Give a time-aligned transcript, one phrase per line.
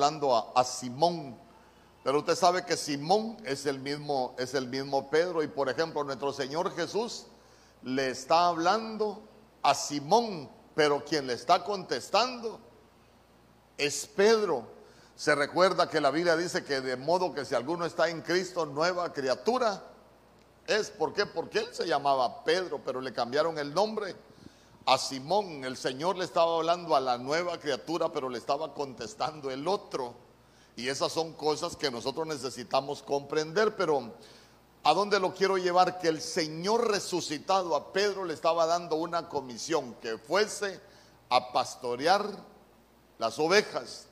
[0.00, 1.38] hablando a, Simón,
[2.02, 6.02] pero usted sabe que Simón es el mismo, es el mismo Pedro y por ejemplo
[6.04, 7.26] nuestro Señor Jesús
[7.82, 9.22] le está hablando
[9.60, 12.58] a Simón, pero quien le está contestando
[13.76, 14.66] es Pedro.
[15.16, 18.64] Se recuerda que la Biblia dice que de modo que si alguno está en Cristo,
[18.64, 19.84] nueva criatura
[20.66, 20.88] es.
[20.88, 21.26] ¿Por qué?
[21.26, 24.16] Porque él se llamaba Pedro, pero le cambiaron el nombre
[24.86, 25.64] a Simón.
[25.64, 30.14] El Señor le estaba hablando a la nueva criatura, pero le estaba contestando el otro.
[30.76, 34.12] Y esas son cosas que nosotros necesitamos comprender, pero
[34.82, 35.98] ¿a dónde lo quiero llevar?
[35.98, 40.80] Que el Señor resucitado a Pedro le estaba dando una comisión, que fuese
[41.28, 42.24] a pastorear
[43.18, 44.06] las ovejas.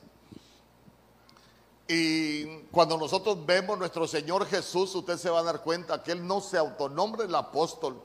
[1.87, 6.27] Y cuando nosotros vemos nuestro Señor Jesús, usted se va a dar cuenta que Él
[6.27, 7.99] no se autonombre el apóstol.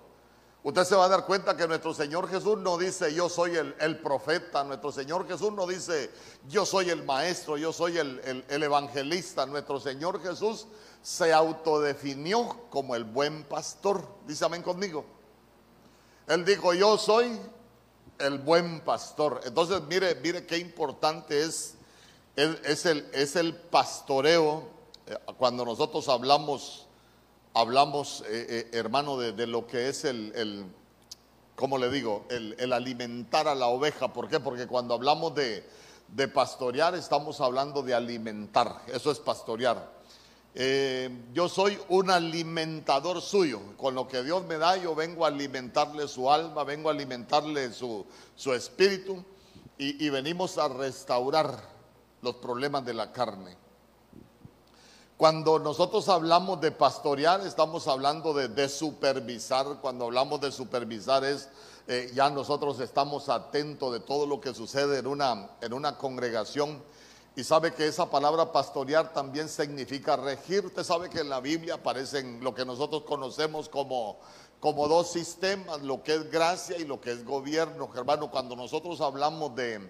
[0.64, 3.76] Usted se va a dar cuenta que nuestro Señor Jesús no dice yo soy el,
[3.78, 6.10] el profeta, nuestro Señor Jesús no dice
[6.48, 9.44] yo soy el maestro, yo soy el, el, el evangelista.
[9.44, 10.66] Nuestro Señor Jesús
[11.02, 14.08] se autodefinió como el buen pastor.
[14.26, 15.04] Dice amén conmigo.
[16.26, 17.38] Él dijo yo soy
[18.18, 19.42] el buen pastor.
[19.44, 21.74] Entonces mire, mire qué importante es
[22.36, 24.64] es el, es el pastoreo,
[25.06, 26.83] eh, cuando nosotros hablamos,
[27.54, 30.66] hablamos, eh, eh, hermano, de, lo que es el, el
[31.54, 32.26] ¿cómo le digo?
[32.28, 34.12] El, el, alimentar a la oveja.
[34.12, 34.40] ¿Por qué?
[34.40, 35.64] Porque cuando hablamos de,
[36.08, 38.82] de pastorear, estamos hablando de alimentar.
[38.88, 39.94] Eso es pastorear.
[40.56, 43.60] Eh, yo soy un alimentador suyo.
[43.76, 47.72] Con lo que Dios me da, yo vengo a alimentarle su alma, vengo a alimentarle
[47.72, 48.04] su,
[48.36, 49.24] su espíritu
[49.78, 51.72] y, y venimos a restaurar
[52.20, 53.63] los problemas de la carne.
[55.16, 59.78] Cuando nosotros hablamos de pastorear, estamos hablando de, de supervisar.
[59.80, 61.48] Cuando hablamos de supervisar es,
[61.86, 66.82] eh, ya nosotros estamos atentos de todo lo que sucede en una, en una congregación.
[67.36, 70.66] Y sabe que esa palabra pastorear también significa regir.
[70.66, 74.18] Usted sabe que en la Biblia aparecen lo que nosotros conocemos como,
[74.58, 77.88] como dos sistemas, lo que es gracia y lo que es gobierno.
[77.94, 79.80] Hermano, cuando nosotros hablamos de,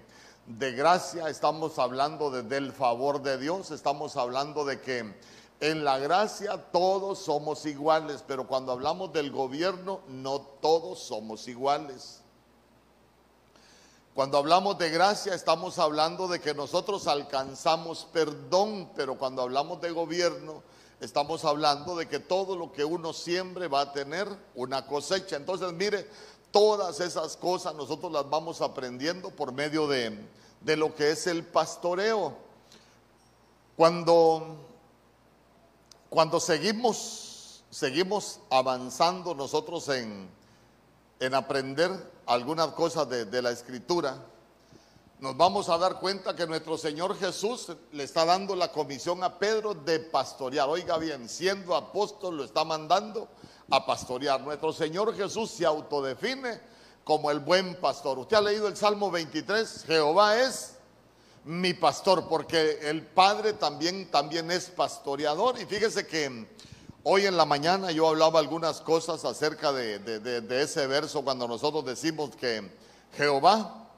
[0.47, 5.15] de gracia, estamos hablando de, del favor de Dios, estamos hablando de que
[5.61, 12.21] en la gracia todos somos iguales, pero cuando hablamos del gobierno no todos somos iguales.
[14.15, 19.91] Cuando hablamos de gracia estamos hablando de que nosotros alcanzamos perdón, pero cuando hablamos de
[19.91, 20.63] gobierno
[21.01, 25.37] estamos hablando de que todo lo que uno siembre va a tener una cosecha.
[25.37, 26.09] Entonces, mire,
[26.55, 30.17] todas esas cosas nosotros las vamos aprendiendo por medio de,
[30.61, 32.37] de lo que es el pastoreo.
[33.77, 34.57] Cuando,
[36.09, 40.31] cuando seguimos, seguimos avanzando nosotros en,
[41.19, 41.91] en aprender
[42.25, 44.25] algunas cosas de, de la escritura,
[45.19, 49.41] nos vamos a dar cuenta que nuestro Señor Jesús le está dando la comisión a
[49.41, 50.69] Pedro de pastorear.
[50.69, 53.27] Oiga bien, siendo apóstol lo está mandando
[53.71, 54.41] a pastorear.
[54.41, 56.61] Nuestro Señor Jesús se autodefine
[57.05, 58.19] como el buen pastor.
[58.19, 60.77] Usted ha leído el Salmo 23, Jehová es
[61.45, 65.61] mi pastor, porque el Padre también, también es pastoreador.
[65.61, 66.49] Y fíjese que
[67.03, 71.47] hoy en la mañana yo hablaba algunas cosas acerca de, de, de, ese verso cuando
[71.47, 72.71] nosotros decimos que
[73.17, 73.89] Jehová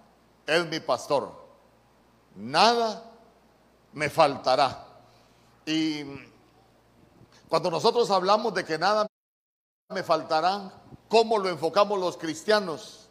[0.47, 1.33] es mi pastor.
[2.34, 3.04] Nada
[3.93, 4.84] me faltará.
[5.65, 6.04] Y
[7.48, 9.06] cuando nosotros hablamos de que nada
[9.89, 10.73] me faltará,
[11.09, 13.09] ¿cómo lo enfocamos los cristianos?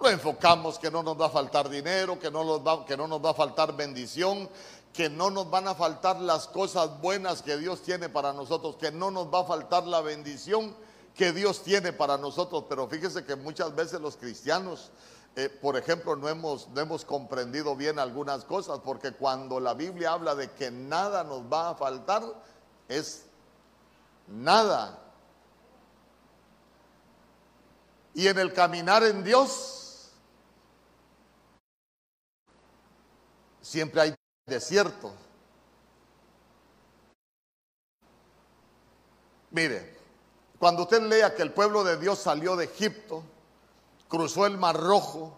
[0.00, 3.76] Lo enfocamos que no nos va a faltar dinero, que no nos va, a faltar
[3.76, 4.48] bendición,
[4.94, 8.90] que no nos van a faltar las cosas buenas que Dios tiene para nosotros, que
[8.90, 10.74] no nos va a faltar la bendición
[11.14, 12.64] que Dios tiene para nosotros.
[12.66, 14.90] Pero fíjese que muchas veces los cristianos,
[15.34, 20.50] eh, por ejemplo, no hemos comprendido bien algunas cosas, porque cuando la Biblia habla de
[20.52, 22.22] que nada nos va a faltar,
[22.88, 23.26] es
[24.28, 25.05] nada.
[28.16, 30.10] Y en el caminar en Dios,
[33.60, 34.14] siempre hay
[34.46, 35.12] desierto.
[39.50, 39.98] Mire,
[40.58, 43.22] cuando usted lea que el pueblo de Dios salió de Egipto,
[44.08, 45.36] cruzó el Mar Rojo,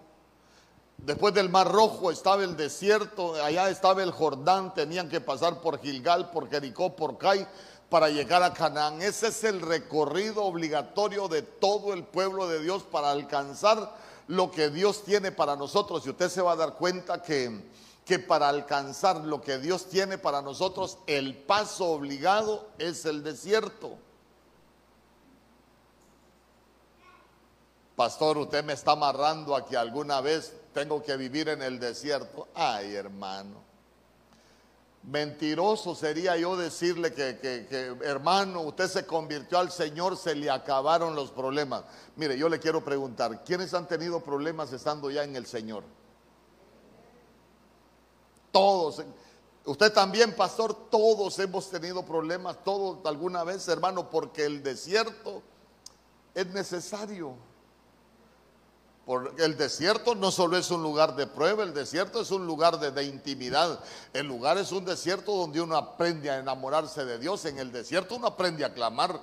[0.99, 5.81] después del Mar Rojo estaba el desierto, allá estaba el Jordán, tenían que pasar por
[5.81, 7.45] Gilgal, por Jericó, por Cai,
[7.91, 9.01] para llegar a Canaán.
[9.03, 13.95] Ese es el recorrido obligatorio de todo el pueblo de Dios para alcanzar
[14.27, 16.07] lo que Dios tiene para nosotros.
[16.07, 17.65] Y usted se va a dar cuenta que,
[18.05, 23.97] que para alcanzar lo que Dios tiene para nosotros, el paso obligado es el desierto.
[27.97, 32.47] Pastor, usted me está amarrando a que alguna vez tengo que vivir en el desierto.
[32.55, 33.68] Ay, hermano.
[35.09, 41.15] Mentiroso sería yo decirle que, que, hermano, usted se convirtió al Señor, se le acabaron
[41.15, 41.85] los problemas.
[42.17, 45.83] Mire, yo le quiero preguntar, ¿quiénes han tenido problemas estando ya en el Señor?
[48.53, 49.03] Todos.
[49.65, 55.43] Usted también, pastor, todos hemos tenido problemas, todos alguna vez, hermano, porque el desierto
[56.35, 57.35] es necesario
[59.39, 63.05] el desierto no solo es un lugar de prueba, el desierto es un lugar de,
[63.05, 63.81] intimidad.
[64.13, 67.47] El lugar es un desierto donde uno aprende a enamorarse de Dios.
[67.47, 69.19] En el desierto uno aprende a clamar.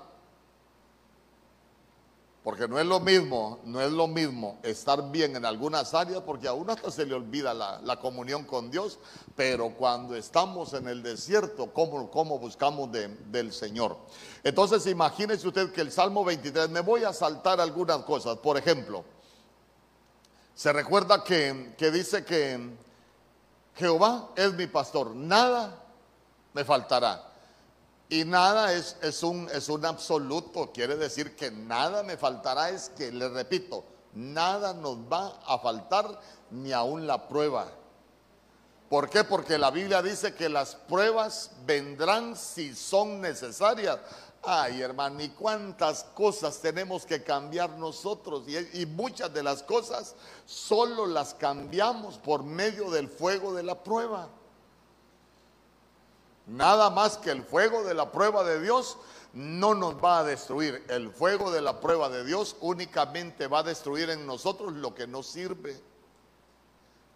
[2.44, 6.48] Porque no es lo mismo, no es lo mismo estar bien en algunas áreas, porque
[6.48, 9.00] a uno hasta se le olvida la, comunión con Dios,
[9.36, 13.98] pero cuando estamos en el desierto, ¿cómo, cómo buscamos del Señor?
[14.44, 19.04] Entonces imagínese usted que el Salmo 23, me voy a saltar algunas cosas, por ejemplo,
[20.56, 22.58] se recuerda que, dice que
[23.76, 25.84] Jehová es mi pastor, nada
[26.54, 27.30] me faltará.
[28.08, 32.90] Y nada es, es, un, es un absoluto, quiere decir que nada me faltará, es
[32.90, 36.20] que, le repito, nada nos va a faltar
[36.52, 37.68] ni aún la prueba.
[38.90, 39.24] ¿Por qué?
[39.24, 44.00] Porque la Biblia dice que las pruebas vendrán si son necesarias.
[44.48, 48.44] Ay, hermano, y cuántas cosas tenemos que cambiar nosotros.
[48.48, 50.16] Y, muchas de las cosas
[50.46, 54.30] solo las cambiamos por medio del fuego de la prueba.
[56.46, 58.98] Nada más que el fuego de la prueba de Dios
[59.34, 60.86] no nos va a destruir.
[60.90, 65.08] El fuego de la prueba de Dios únicamente va a destruir en nosotros lo que
[65.08, 65.82] nos sirve.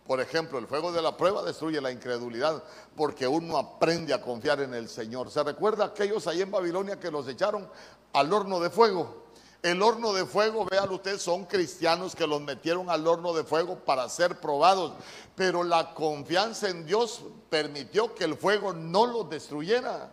[0.10, 2.64] Por ejemplo, el fuego de la prueba destruye la incredulidad
[2.96, 5.30] porque uno aprende a confiar en el Señor.
[5.30, 7.70] ¿Se recuerda aquellos ahí en Babilonia que los echaron
[8.14, 9.26] al horno de fuego?
[9.62, 13.76] El horno de fuego, vean ustedes, son cristianos que los metieron al horno de fuego
[13.76, 14.94] para ser probados,
[15.36, 17.22] pero la confianza en Dios
[17.52, 20.12] permitió que el fuego no los destruyera.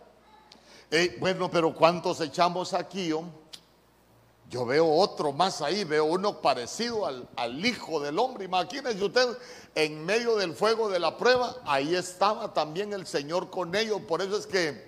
[1.19, 3.11] Bueno, pero ¿cuántos echamos aquí?
[3.13, 3.23] Oh?
[4.49, 8.45] Yo veo otro más ahí, veo uno parecido al, al, Hijo del Hombre.
[8.45, 9.37] Imagínense usted,
[9.75, 14.01] en medio del fuego de la prueba, ahí estaba también el Señor con ellos.
[14.07, 14.87] Por eso es que,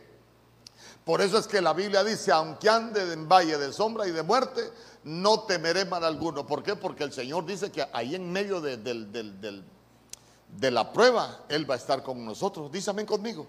[1.04, 4.24] por eso es que la Biblia dice, aunque ande en valle de sombra y de
[4.24, 4.62] muerte,
[5.04, 6.48] no temeré mal alguno.
[6.48, 6.78] ¿Por qué?
[6.78, 11.78] Porque el Señor dice que ahí en medio de, de la prueba, Él va a
[11.78, 12.72] estar con nosotros.
[12.72, 13.46] Dísame conmigo.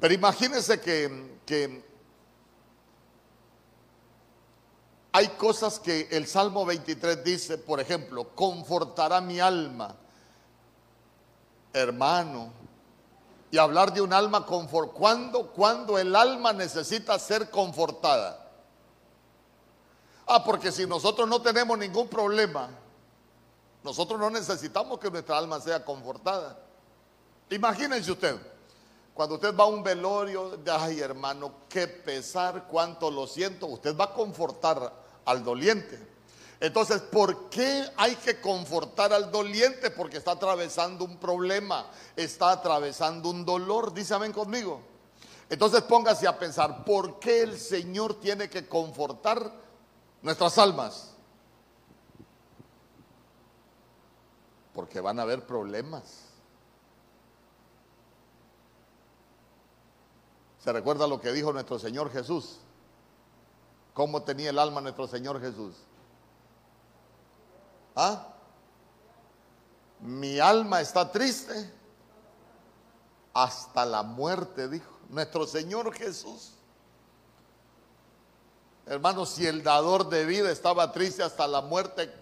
[0.00, 1.84] Pero imagínense que, que
[5.18, 9.96] Hay cosas que el Salmo 23 dice, por ejemplo, confortará mi alma,
[11.72, 12.52] hermano.
[13.50, 14.92] Y hablar de un alma confort.
[14.92, 18.48] ¿Cuándo, cuando el alma necesita ser confortada?
[20.24, 22.68] Ah, porque si nosotros no tenemos ningún problema,
[23.82, 26.56] nosotros no necesitamos que nuestra alma sea confortada.
[27.50, 28.36] Imagínense usted,
[29.14, 34.04] cuando usted va a un velorio, ay hermano, qué pesar, cuánto lo siento, usted va
[34.04, 35.98] a confortar al doliente.
[36.58, 39.90] Entonces, ¿por qué hay que confortar al doliente?
[39.90, 41.86] Porque está atravesando un problema,
[42.16, 44.80] está atravesando un dolor, dísame conmigo.
[45.50, 49.52] Entonces póngase a pensar, ¿por qué el Señor tiene que confortar
[50.22, 51.14] nuestras almas?
[54.72, 56.24] Porque van a haber problemas.
[60.64, 62.60] ¿Se recuerda lo que dijo nuestro Señor Jesús?
[63.98, 65.74] ¿Cómo tenía el alma nuestro Señor Jesús?
[67.96, 68.28] ¿Ah?
[69.98, 71.68] Mi alma está triste
[73.34, 76.52] hasta la muerte, dijo nuestro Señor Jesús.
[78.86, 82.14] Hermano, si el dador de vida estaba triste hasta la muerte,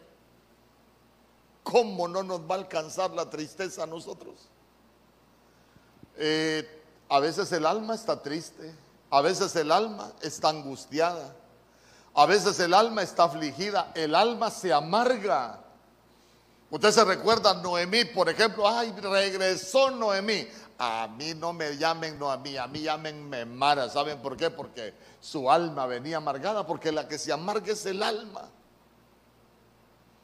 [1.63, 4.49] ¿cómo no nos va a alcanzar la tristeza a nosotros?
[6.17, 8.75] Eh, a veces el alma está triste,
[9.11, 11.37] a veces el alma está angustiada,
[12.19, 15.61] a veces el alma está afligida, el alma se amarga.
[16.71, 20.49] Usted se recuerda Noemí, por ejemplo, ay, regresó Noemí.
[20.79, 23.91] A mí no me llamen Noemí, a mí llamenme Mara.
[23.91, 24.51] ¿Saben por qué?
[24.51, 28.49] Porque su alma venía amargada, porque la que se amarga es el alma.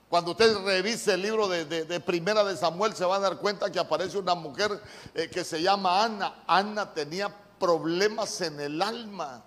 [0.09, 3.79] Cuando usted revise el libro de, Primera de Samuel, se va a dar cuenta que
[3.79, 4.81] aparece una mujer
[5.15, 6.43] eh, que se llama Ana.
[6.47, 9.45] Ana tenía problemas en el alma.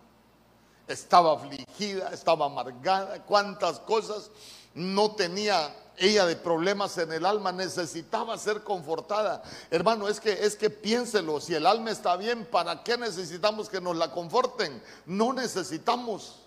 [0.87, 4.29] Estaba afligida, estaba amargada, cuántas cosas
[4.73, 9.41] no tenía ella de problemas en el alma, necesitaba ser confortada.
[9.71, 13.81] Hermano, es que es que piénselo, si el alma está bien, ¿para qué necesitamos que
[13.81, 14.83] nos la conforten?
[15.05, 16.45] No necesitamos.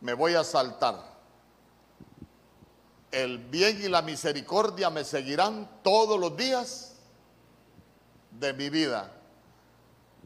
[0.00, 1.10] me voy a saltar.
[3.12, 6.92] el bien y la misericordia me seguirán todos los días
[8.30, 9.12] de mi vida.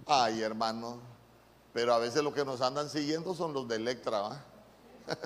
[0.06, 0.98] Ay, hermano,
[1.72, 4.44] pero a veces lo que nos andan siguiendo son los de Electra, ¿va?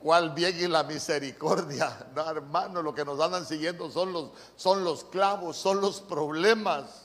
[0.00, 2.06] ¿Cuál bien y la misericordia?
[2.14, 7.02] No, hermano, lo que nos andan siguiendo son los, son los clavos, son los problemas.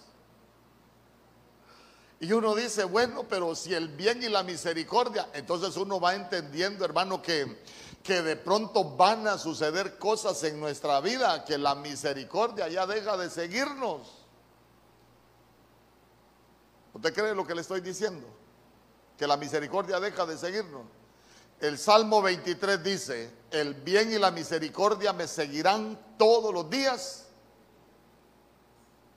[2.22, 6.86] Y uno dice, bueno, pero si el bien y la misericordia, entonces uno va entendiendo,
[6.86, 7.62] hermano, que,
[8.02, 13.18] que de pronto van a suceder cosas en nuestra vida, que la misericordia ya deja
[13.18, 14.25] de seguirnos.
[16.96, 18.25] ¿Usted cree lo que le estoy diciendo?
[19.18, 20.84] Que la misericordia deja de seguirnos.
[21.60, 27.28] El Salmo 23 dice, el bien y la misericordia me seguirán todos los días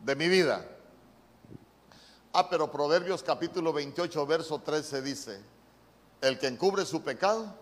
[0.01, 0.67] de mi vida.
[2.33, 5.41] Ah, pero Proverbios capítulo 28, verso 13 dice,
[6.21, 7.55] el que encubre su pecado,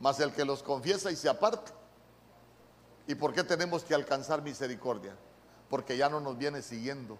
[0.00, 1.72] más el que los confiesa y se aparta.
[3.06, 5.16] ¿Y por qué tenemos que alcanzar misericordia?
[5.70, 7.18] Porque ya no nos viene siguiendo.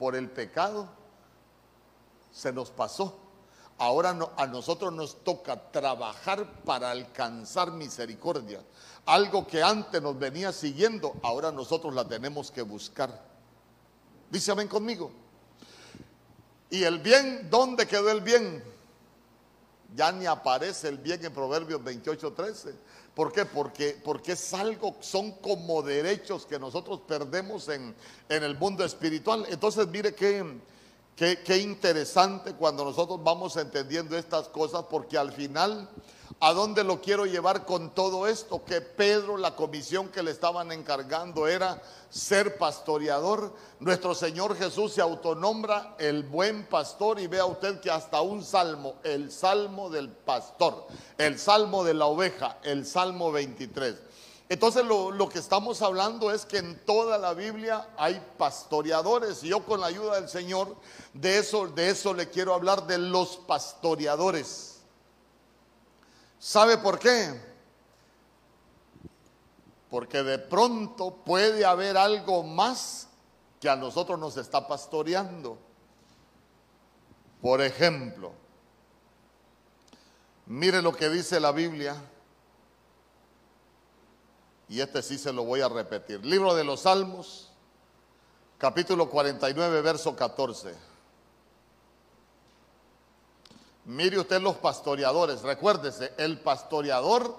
[0.00, 0.88] Por el pecado
[2.32, 3.30] se nos pasó
[3.80, 8.62] Ahora a nosotros nos toca trabajar para alcanzar misericordia.
[9.06, 13.24] Algo que antes nos venía siguiendo, ahora nosotros la tenemos que buscar.
[14.30, 15.10] Dice amén conmigo.
[16.68, 17.48] ¿Y el bien?
[17.48, 18.62] ¿Dónde quedó el bien?
[19.94, 22.74] Ya ni aparece el bien en Proverbios 28, 13.
[23.20, 23.44] ¿Por qué?
[23.44, 27.94] Porque, porque es algo, son como derechos que nosotros perdemos en,
[28.30, 29.44] en el mundo espiritual.
[29.50, 30.42] Entonces, mire que
[31.20, 35.86] Qué, interesante cuando nosotros vamos entendiendo estas cosas, porque al final,
[36.40, 38.64] ¿a dónde lo quiero llevar con todo esto?
[38.64, 43.54] Que Pedro, la comisión que le estaban encargando era ser pastoreador.
[43.80, 48.94] Nuestro Señor Jesús se autonombra el buen pastor y vea usted que hasta un salmo,
[49.02, 50.86] el salmo del pastor,
[51.18, 54.09] el salmo de la oveja, el salmo 23
[54.50, 59.64] entonces lo, que estamos hablando es que en toda la Biblia hay pastoreadores y yo
[59.64, 60.76] con la ayuda del Señor
[61.14, 64.80] de eso, de eso le quiero hablar de los pastoreadores.
[66.40, 67.40] ¿Sabe por qué?
[69.88, 73.06] Porque de pronto puede haber algo más
[73.60, 75.58] que a nosotros nos está pastoreando.
[77.40, 78.32] Por ejemplo,
[80.46, 81.94] mire lo que dice la Biblia
[84.70, 86.24] y este sí se lo voy a repetir.
[86.24, 87.50] Libro de los Salmos,
[88.56, 90.72] capítulo 49, verso 14.
[93.86, 97.36] Mire usted los pastoreadores, recuérdese, el pastoreador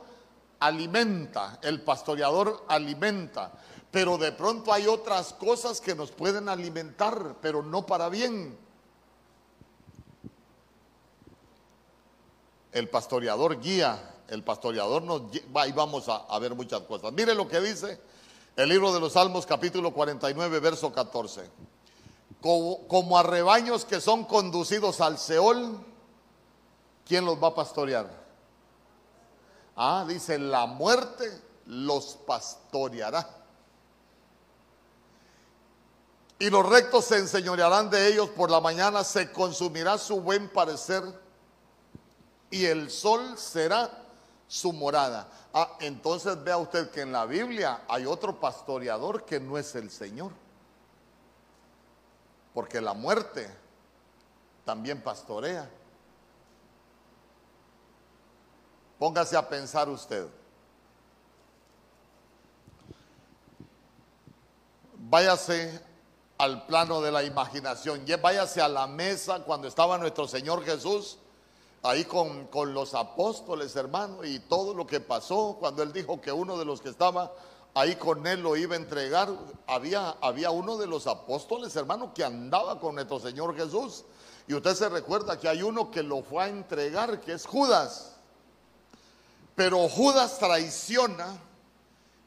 [0.59, 3.53] alimenta, el pastoreador alimenta,
[3.91, 8.57] pero de pronto hay otras cosas que nos pueden alimentar, pero no para bien.
[12.73, 17.11] El pastoreador guía, el pastoreador nos y vamos a, ver muchas cosas.
[17.11, 17.99] Mire lo que dice
[18.55, 21.49] el libro de los Salmos capítulo 49 verso 14.
[22.41, 25.77] Como, como a rebaños que son conducidos al Seol,
[27.05, 28.09] ¿quién los va a pastorear?
[29.75, 31.29] Ah, dice, la muerte
[31.65, 33.27] los pastoreará.
[36.39, 41.03] Y los rectos se enseñorearán de ellos por la mañana, se consumirá su buen parecer
[42.49, 44.01] y el sol será
[44.51, 45.29] su morada.
[45.53, 49.89] Ah, entonces vea usted que en la Biblia hay otro pastoreador que no es el
[49.89, 50.33] Señor.
[52.53, 53.49] Porque la muerte
[54.65, 55.69] también pastorea.
[58.99, 60.27] Póngase a pensar usted.
[64.97, 65.81] Váyase
[66.37, 68.03] al plano de la imaginación.
[68.21, 71.19] Váyase a la mesa cuando estaba nuestro Señor Jesús
[71.83, 76.57] ahí con, los apóstoles, hermano, y todo lo que pasó cuando él dijo que uno
[76.57, 77.33] de los que estaba
[77.73, 79.29] ahí con él lo iba a entregar.
[79.67, 84.03] Había, había uno de los apóstoles, hermano, que andaba con nuestro Señor Jesús.
[84.47, 88.15] Y usted se recuerda que hay uno que lo fue a entregar, que es Judas.
[89.55, 91.37] Pero Judas traiciona.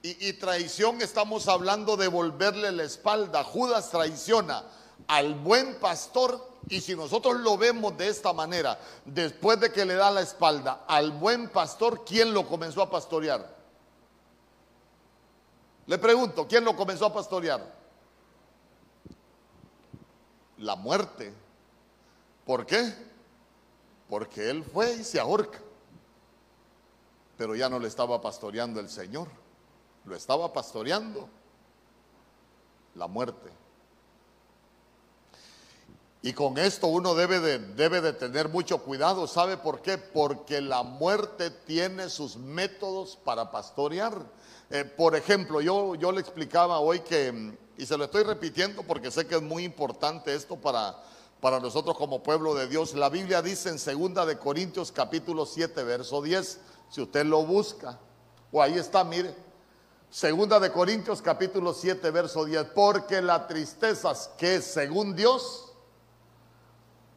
[0.07, 3.43] Y traición estamos hablando de volverle la espalda.
[3.43, 4.63] Judas traiciona
[5.07, 9.95] al buen pastor y si nosotros lo vemos de esta manera, después de que le
[9.95, 13.55] da la espalda al buen pastor, ¿quién lo comenzó a pastorear?
[15.87, 17.75] Le pregunto, ¿quién lo comenzó a pastorear?
[20.59, 21.35] La muerte.
[22.47, 22.95] ¿Por qué?
[24.09, 25.61] Porque él fue y se ahorca.
[27.37, 29.29] Pero ya no le estaba pastoreando el Señor,
[30.05, 31.29] lo estaba pastoreando
[32.95, 33.64] la muerte.
[36.25, 39.27] Y con esto uno debe de, debe de tener mucho cuidado.
[39.27, 39.99] ¿Sabe por qué?
[39.99, 44.23] Porque la muerte tiene sus métodos para pastorear.
[44.71, 49.11] Eh, por ejemplo, yo, yo le explicaba hoy que, y se lo estoy repitiendo porque
[49.11, 50.97] sé que es muy importante esto para,
[51.43, 52.95] para nosotros como pueblo de Dios.
[52.95, 57.99] La Biblia dice en segunda de Corintios capítulo 7, verso 10, si usted lo busca,
[58.51, 59.35] o ahí está, mire.
[60.09, 65.64] Segunda de Corintios capítulo 7, verso 10, porque la tristeza que según Dios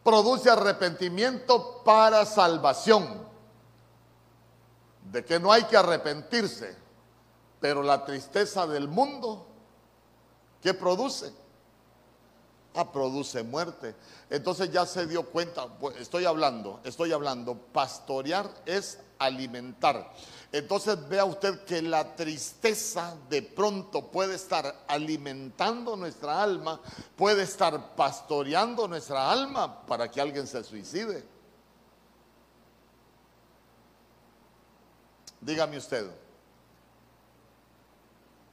[0.07, 3.27] produce arrepentimiento para salvación,
[5.11, 6.77] de que no hay que arrepentirse,
[7.59, 9.45] pero la tristeza del mundo,
[10.61, 11.33] ¿qué produce?
[12.73, 13.97] Ah, produce muerte.
[14.29, 20.13] Entonces ya se dio cuenta, pues, estoy hablando, estoy hablando, pastorear es alimentar.
[20.51, 26.79] Entonces vea usted que la tristeza de pronto puede estar alimentando nuestra alma,
[27.17, 31.23] puede estar pastoreando nuestra alma para que alguien se suicide.
[35.41, 36.09] Dígame usted,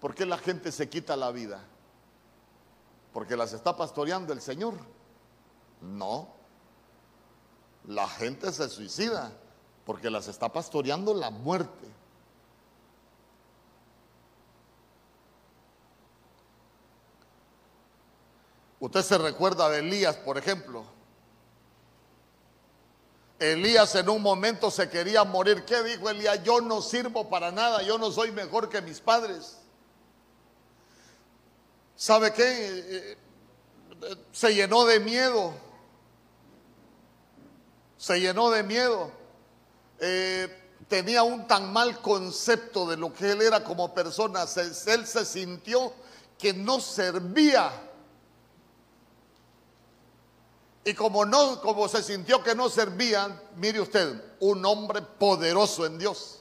[0.00, 1.64] ¿por qué la gente se quita la vida?
[3.12, 4.74] ¿Porque las está pastoreando el Señor?
[5.80, 6.28] No,
[7.86, 9.32] la gente se suicida
[9.84, 11.88] porque las está pastoreando la muerte.
[18.80, 20.84] Usted se recuerda de Elías, por ejemplo.
[23.38, 25.64] Elías en un momento se quería morir.
[25.64, 26.42] ¿Qué dijo Elías?
[26.44, 29.58] Yo no sirvo para nada, yo no soy mejor que mis padres.
[31.96, 32.42] ¿Sabe qué?
[32.42, 32.82] Eh,
[34.02, 35.54] eh, se llenó de miedo.
[37.96, 39.23] Se llenó de miedo.
[39.98, 44.44] Eh, tenía un tan mal concepto de lo que él era como persona,
[44.86, 45.92] él se sintió
[46.38, 47.70] que no servía.
[50.84, 55.98] Y como no, como se sintió que no servía, mire usted, un hombre poderoso en
[55.98, 56.40] Dios.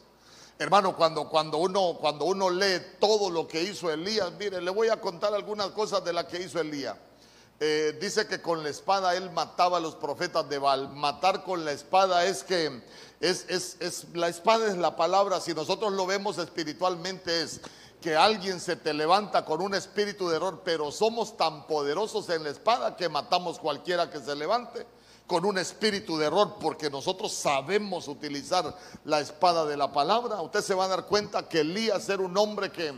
[0.60, 4.90] Hermano, cuando, cuando, uno, cuando uno lee todo lo que hizo Elías, mire, le voy
[4.90, 6.96] a contar algunas cosas de las que hizo Elías.
[7.60, 10.90] Eh, dice que con la espada él mataba a los profetas de Baal.
[10.90, 12.82] Matar con la espada es que
[13.22, 15.40] es, es, es, la espada es la palabra.
[15.40, 17.62] Si nosotros lo vemos espiritualmente es
[18.02, 22.44] que alguien se te levanta con un espíritu de error, pero somos tan poderosos en
[22.44, 24.86] la espada que matamos cualquiera que se levante
[25.26, 30.42] con un espíritu de error, porque nosotros sabemos utilizar la espada de la palabra.
[30.42, 32.94] Usted se va a dar cuenta que Elías era un hombre que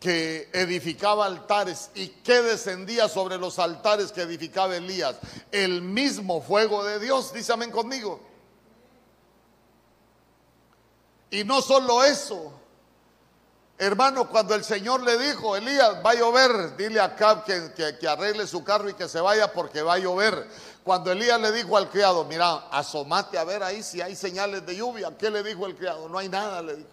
[0.00, 5.16] que edificaba altares y que descendía sobre los altares que edificaba Elías.
[5.52, 8.18] El mismo fuego de Dios, dice amén conmigo.
[11.30, 12.50] Y no solo eso,
[13.78, 18.08] hermano, cuando el Señor le dijo, Elías, va a llover, dile a Cab que, que,
[18.08, 20.48] arregle su carro y que se vaya porque va a llover.
[20.82, 24.76] Cuando Elías le dijo al criado, mira, asomate a ver ahí si hay señales de
[24.76, 25.16] lluvia.
[25.16, 26.08] ¿Qué le dijo el criado?
[26.08, 26.88] No hay nada, le dijo.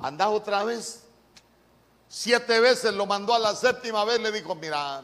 [0.00, 1.01] Anda otra vez.
[2.14, 5.02] Siete veces lo mandó a la séptima vez, le dijo, mira,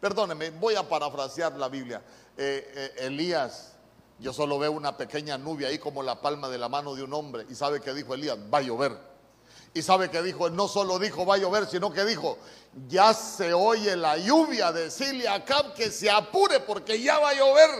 [0.00, 2.00] perdóneme, voy a parafrasear la Biblia.
[2.36, 3.72] Eh, eh, Elías,
[4.20, 7.12] yo solo veo una pequeña nube ahí como la palma de la mano de un
[7.14, 7.46] hombre.
[7.50, 8.96] Y sabe que dijo Elías, va a llover.
[9.74, 12.38] Y sabe que dijo, no solo dijo va a llover, sino que dijo,
[12.86, 17.70] ya se oye la lluvia, decirle a que se apure porque ya va a llover.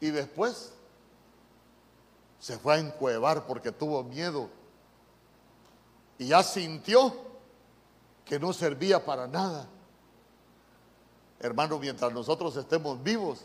[0.00, 0.72] Y después
[2.46, 4.48] se fue a encuevar porque tuvo miedo
[6.16, 7.12] y ya sintió
[8.24, 9.66] que no servía para nada.
[11.40, 13.40] Hermano, mientras nosotros estemos vivos,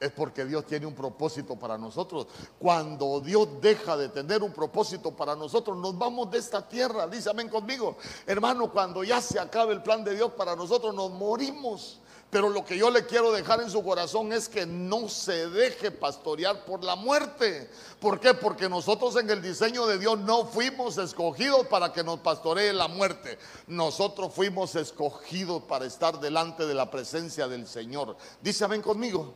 [0.00, 2.26] es porque Dios tiene un propósito para nosotros.
[2.58, 7.06] Cuando Dios deja de tener un propósito para nosotros, nos vamos de esta tierra.
[7.06, 7.98] Dice amén conmigo.
[8.26, 12.00] Hermano, cuando ya se acabe el plan de Dios para nosotros, nos morimos.
[12.30, 15.90] Pero lo que yo le quiero dejar en su corazón es que no se deje
[15.90, 17.70] pastorear por la muerte.
[18.00, 18.34] ¿Por qué?
[18.34, 22.86] Porque nosotros en el diseño de Dios no fuimos escogidos para que nos pastoree la
[22.86, 23.38] muerte.
[23.66, 28.14] Nosotros fuimos escogidos para estar delante de la presencia del Señor.
[28.42, 29.32] Dice, ven conmigo.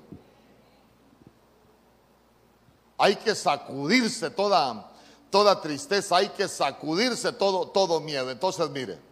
[2.98, 4.92] Hay que sacudirse toda,
[5.30, 8.30] toda tristeza, hay que sacudirse todo, todo miedo.
[8.30, 9.11] Entonces, mire.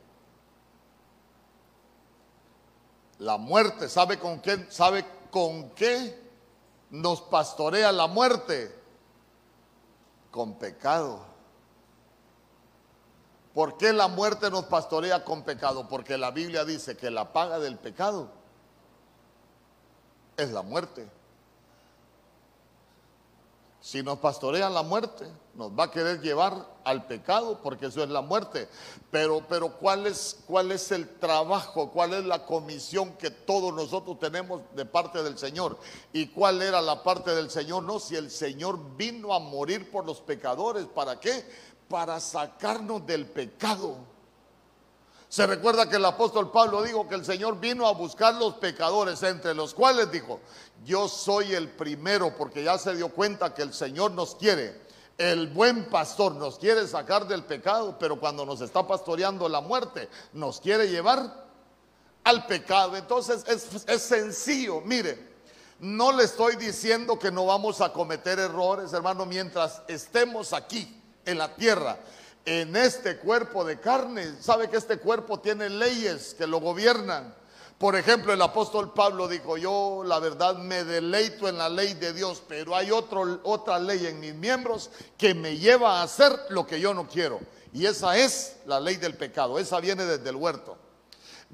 [3.20, 4.66] La muerte, ¿sabe con qué?
[4.70, 6.18] ¿Sabe con qué
[6.88, 8.74] nos pastorea la muerte?
[10.30, 11.20] Con pecado.
[13.52, 15.86] ¿Por qué la muerte nos pastorea con pecado?
[15.86, 18.30] Porque la Biblia dice que la paga del pecado
[20.38, 21.06] es la muerte.
[23.82, 26.54] Si nos pastorea la muerte, nos va a querer llevar
[26.84, 28.68] al pecado, porque eso es la muerte.
[29.10, 31.90] Pero, pero ¿cuál, es, ¿cuál es el trabajo?
[31.90, 35.78] ¿Cuál es la comisión que todos nosotros tenemos de parte del Señor?
[36.12, 37.82] ¿Y cuál era la parte del Señor?
[37.82, 41.44] No, si el Señor vino a morir por los pecadores, ¿para qué?
[41.88, 43.96] Para sacarnos del pecado.
[45.30, 49.22] Se recuerda que el apóstol Pablo dijo que el Señor vino a buscar los pecadores,
[49.22, 50.40] entre los cuales dijo,
[50.84, 54.89] yo soy el primero, porque ya se dio cuenta que el Señor nos quiere.
[55.20, 60.08] El buen pastor nos quiere sacar del pecado, pero cuando nos está pastoreando la muerte,
[60.32, 61.44] nos quiere llevar
[62.24, 62.96] al pecado.
[62.96, 65.18] Entonces es, es sencillo, mire,
[65.78, 71.36] no le estoy diciendo que no vamos a cometer errores, hermano, mientras estemos aquí en
[71.36, 71.98] la tierra
[72.46, 74.40] en este cuerpo de carne.
[74.40, 77.34] Sabe que este cuerpo tiene leyes que lo gobiernan.
[77.80, 82.12] Por ejemplo, el apóstol Pablo dijo, yo la verdad me deleito en la ley de
[82.12, 86.78] Dios, pero hay otra ley en mis miembros que me lleva a hacer lo que
[86.78, 87.40] yo no quiero.
[87.72, 90.76] Y esa es la ley del pecado, esa viene desde el huerto.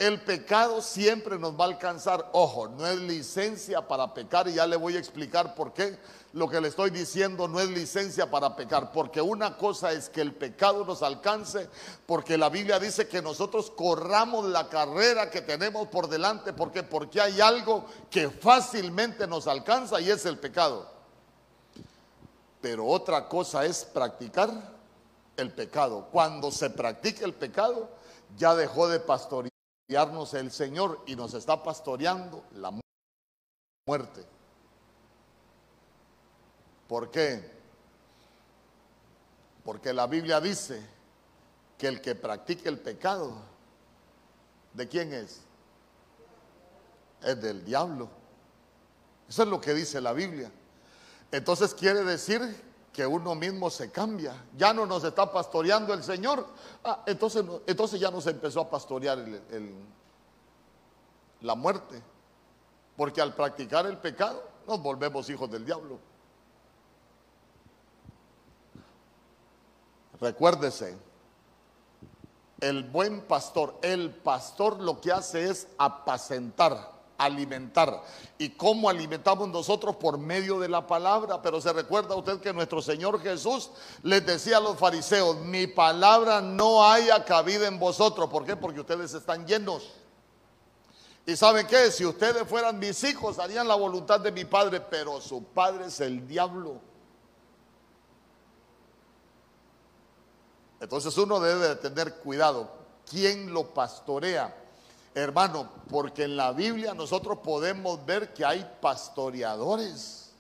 [0.01, 2.29] El pecado siempre nos va a alcanzar.
[2.33, 5.97] Ojo, no es licencia para pecar y ya le voy a explicar por qué
[6.37, 10.20] lo que le estoy diciendo no es licencia para pecar, porque una cosa es que
[10.20, 11.70] el pecado nos alcance,
[12.05, 17.22] porque la Biblia dice que nosotros corramos la carrera que tenemos por delante, porque porque
[17.22, 20.87] hay algo que fácilmente nos alcanza y es el pecado.
[22.61, 24.51] Pero otra cosa es practicar
[25.38, 26.09] el pecado.
[26.12, 27.88] Cuando se practica el pecado,
[28.37, 32.79] ya dejó de pastorearnos el Señor y nos está pastoreando la
[33.87, 34.36] muerte.
[36.88, 37.57] ¿Por qué?
[39.64, 40.81] Porque la Biblia dice
[41.77, 43.35] que el que practique el pecado,
[44.72, 45.40] ¿de quién es?
[47.22, 48.09] Es del diablo.
[49.29, 50.51] Eso es lo que dice la Biblia.
[51.33, 54.33] Entonces quiere decir que uno mismo se cambia.
[54.57, 56.46] Ya no nos está pastoreando el Señor.
[56.85, 59.22] Ah, entonces, entonces ya nos empezó a pastorear
[61.40, 62.01] la muerte.
[62.96, 65.99] Porque al practicar el pecado nos volvemos hijos del diablo.
[70.20, 70.96] Recuérdese,
[72.61, 78.02] el buen pastor, el pastor lo que hace es apacentar, alimentar.
[78.38, 79.96] ¿Y cómo alimentamos nosotros?
[79.96, 81.42] Por medio de la palabra.
[81.42, 83.70] Pero se recuerda usted que nuestro Señor Jesús
[84.02, 88.31] les decía a los fariseos, mi palabra no haya cabida en vosotros.
[88.31, 88.57] ¿Por qué?
[88.57, 89.92] Porque ustedes están llenos.
[91.26, 91.90] ¿Y saben qué?
[91.90, 96.00] Si ustedes fueran mis hijos, harían la voluntad de mi Padre, pero su Padre es
[96.00, 96.81] el diablo.
[100.87, 102.70] Entonces uno debe de tener cuidado.
[103.11, 104.57] ¿Quién lo pastorea?
[105.16, 110.33] Hermano, porque en la Biblia nosotros podemos ver que hay pastoreadores.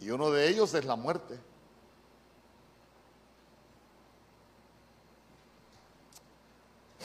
[0.00, 1.38] Y uno de ellos es la muerte.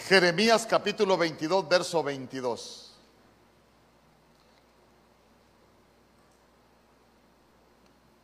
[0.07, 2.95] Jeremías capítulo 22, verso 22.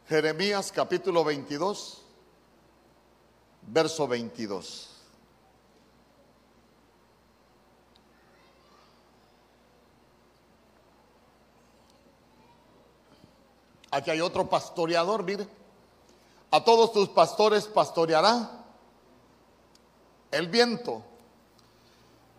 [0.07, 2.00] Jeremías capítulo 22
[3.67, 4.89] verso 22.
[13.91, 15.47] Aquí hay otro pastoreador, mire.
[16.49, 18.49] A todos tus pastores pastoreará
[20.31, 21.03] el viento.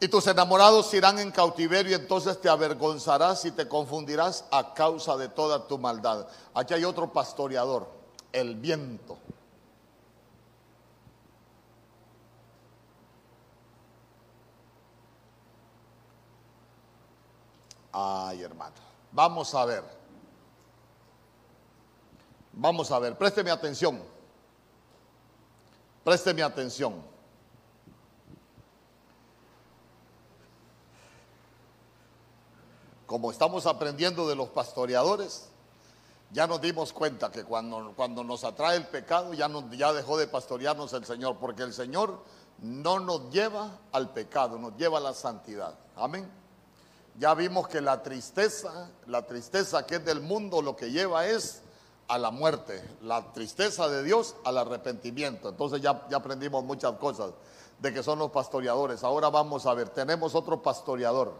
[0.01, 5.17] Y tus enamorados irán en cautiverio y entonces te avergonzarás y te confundirás a causa
[5.17, 6.27] de toda tu maldad.
[6.55, 7.87] Aquí hay otro pastoreador,
[8.33, 9.17] el viento.
[17.93, 18.75] Ay, hermano.
[19.13, 19.85] Vamos a ver.
[22.53, 23.17] Vamos a ver.
[23.17, 24.03] Présteme atención.
[26.03, 27.13] Présteme atención.
[33.07, 35.51] Como estamos aprendiendo de los pastoreadores,
[36.31, 40.27] ya nos dimos cuenta que cuando, cuando nos atrae el pecado ya, ya dejó de
[40.27, 42.23] pastorearnos el Señor, porque el Señor
[42.63, 45.75] no nos lleva al pecado, nos lleva a la santidad.
[45.95, 46.42] Amén.
[47.19, 51.63] Ya vimos que la tristeza, la tristeza que es del mundo, lo que lleva es
[52.09, 52.83] a la muerte.
[53.03, 55.49] La tristeza de Dios al arrepentimiento.
[55.49, 57.33] Entonces ya, aprendimos muchas cosas
[57.79, 59.05] de que son los pastoreadores.
[59.05, 61.35] Ahora vamos a ver, tenemos otro pastoreador.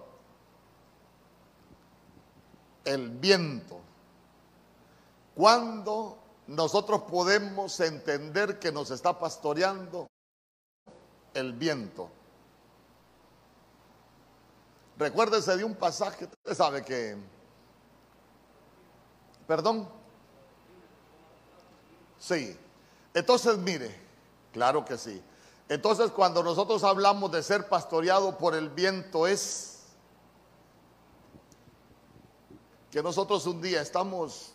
[2.85, 3.81] El viento.
[5.35, 10.09] ¿Cuándo nosotros podemos entender que nos está pastoreando
[11.33, 12.11] el viento?
[15.03, 17.17] Recuérdese de un pasaje, usted sabe que,
[19.47, 19.89] perdón,
[22.23, 22.57] Sí.
[23.15, 23.93] Entonces, mire,
[24.53, 25.21] claro que sí.
[25.69, 29.89] Entonces, cuando nosotros hablamos de ser pastoreado por el viento, es
[32.93, 34.53] que nosotros un día estamos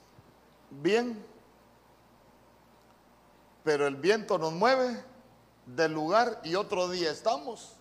[0.69, 1.25] bien,
[3.65, 5.03] pero el viento nos mueve
[5.65, 7.73] del lugar y otro día estamos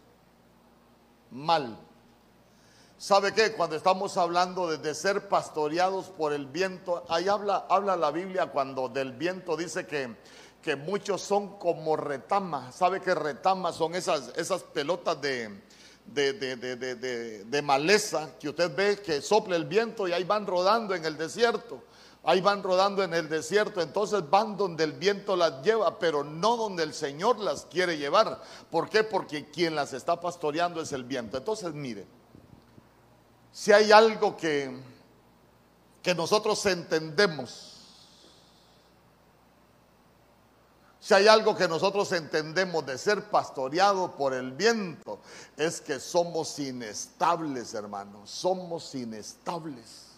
[1.30, 1.78] mal.
[2.98, 3.52] ¿Sabe qué?
[3.52, 8.88] Cuando estamos hablando de, ser pastoreados por el viento, ahí habla, habla la Biblia cuando
[8.88, 10.16] del viento dice que,
[10.62, 12.74] que muchos son como retamas.
[12.74, 15.60] ¿Sabe qué retamas son esas, esas pelotas de,
[16.06, 21.04] de, de, maleza que usted ve que sopla el viento y ahí van rodando en
[21.04, 21.82] el desierto?
[22.24, 26.56] Ahí van rodando en el desierto, entonces van donde el viento las lleva, pero no
[26.56, 28.40] donde el Señor las quiere llevar.
[28.70, 29.04] ¿Por qué?
[29.04, 31.36] Porque quien las está pastoreando es el viento.
[31.36, 32.06] Entonces, mire,
[33.56, 34.70] si hay algo que,
[36.02, 37.80] que nosotros entendemos,
[41.00, 45.20] si hay algo que nosotros entendemos de ser pastoreado por el viento,
[45.56, 50.08] es que somos inestables, hermanos, somos inestables.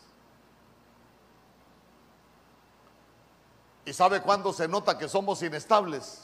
[3.85, 6.23] ¿Y sabe cuándo se nota que somos inestables?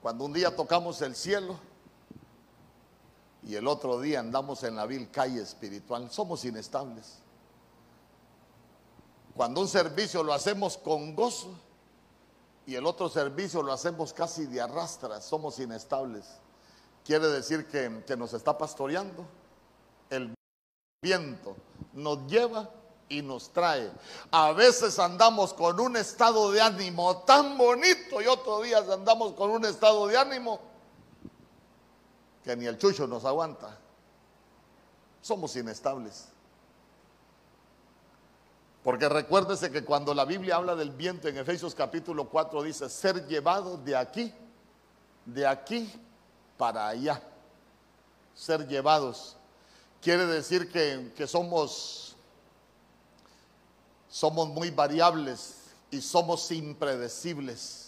[0.00, 1.58] Cuando un día tocamos el cielo
[3.48, 6.10] y el otro día andamos en la vil calle espiritual.
[6.10, 7.14] Somos inestables.
[9.34, 11.54] Cuando un servicio lo hacemos con gozo
[12.66, 16.26] y el otro servicio lo hacemos casi de arrastra, somos inestables.
[17.02, 19.24] Quiere decir que, que nos está pastoreando.
[20.10, 20.34] El
[21.02, 21.56] viento
[21.94, 22.68] nos lleva
[23.08, 23.90] y nos trae.
[24.30, 29.48] A veces andamos con un estado de ánimo tan bonito y otros días andamos con
[29.48, 30.67] un estado de ánimo
[32.44, 33.78] que ni el chucho nos aguanta.
[35.20, 36.28] Somos inestables.
[38.82, 43.26] Porque recuérdese que cuando la Biblia habla del viento en Efesios capítulo 4 dice ser
[43.26, 44.32] llevado de aquí,
[45.26, 45.92] de aquí
[46.56, 47.22] para allá.
[48.34, 49.36] Ser llevados.
[50.00, 52.16] Quiere decir que, que somos,
[54.08, 55.56] somos muy variables
[55.90, 57.87] y somos impredecibles.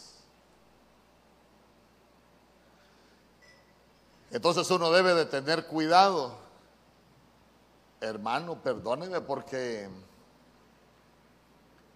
[4.31, 6.35] Entonces uno debe de tener cuidado.
[8.01, 9.89] Hermano, perdóneme porque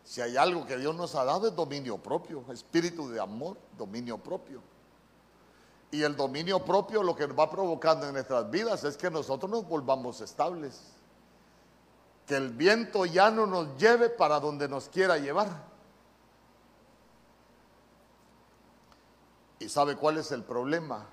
[0.04, 4.18] si hay algo que Dios nos ha dado es dominio propio, espíritu de amor, dominio
[4.18, 4.60] propio.
[5.90, 9.50] Y el dominio propio lo que nos va provocando en nuestras vidas es que nosotros
[9.50, 10.82] nos volvamos estables.
[12.26, 15.48] Que el viento ya no nos lleve para donde nos quiera llevar.
[19.60, 21.06] ¿Y sabe cuál es el problema?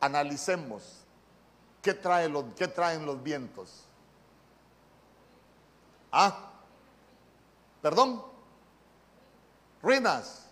[0.00, 0.82] Analicemos
[1.82, 3.84] qué, trae qué traen los vientos.
[6.12, 6.50] Ah,
[7.82, 8.22] perdón,
[9.82, 10.46] ruinas.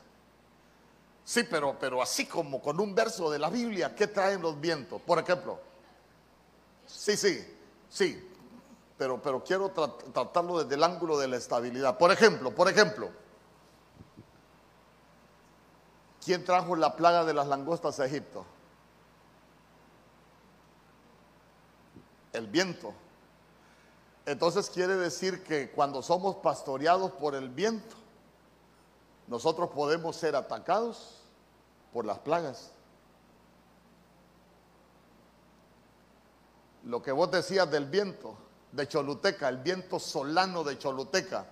[1.24, 5.00] Sí, pero, pero así como con un verso de la Biblia, ¿qué traen los vientos?
[5.00, 5.58] Por ejemplo,
[6.86, 7.42] sí, sí,
[7.88, 8.30] sí,
[8.98, 11.96] pero, pero quiero tratarlo desde el ángulo de la estabilidad.
[11.96, 13.10] Por ejemplo, por ejemplo,
[16.22, 18.44] ¿quién trajo la plaga de las langostas a Egipto?
[22.34, 22.92] El viento.
[24.26, 27.96] Entonces quiere decir que cuando somos pastoreados por el viento,
[29.26, 31.20] nosotros podemos ser atacados
[31.92, 32.70] por las plagas.
[36.84, 38.36] Lo que vos decías del viento
[38.72, 41.46] de Choluteca, el viento solano de Choluteca.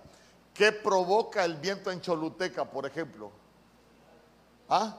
[0.53, 3.31] ¿Qué provoca el viento en Choluteca, por ejemplo?
[4.69, 4.97] ¿Ah?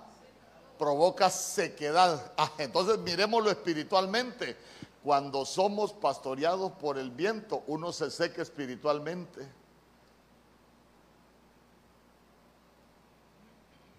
[0.79, 2.33] Provoca sequedad.
[2.37, 4.57] Ah, entonces miremoslo espiritualmente.
[5.05, 9.47] Cuando somos pastoreados por el viento, uno se seca espiritualmente.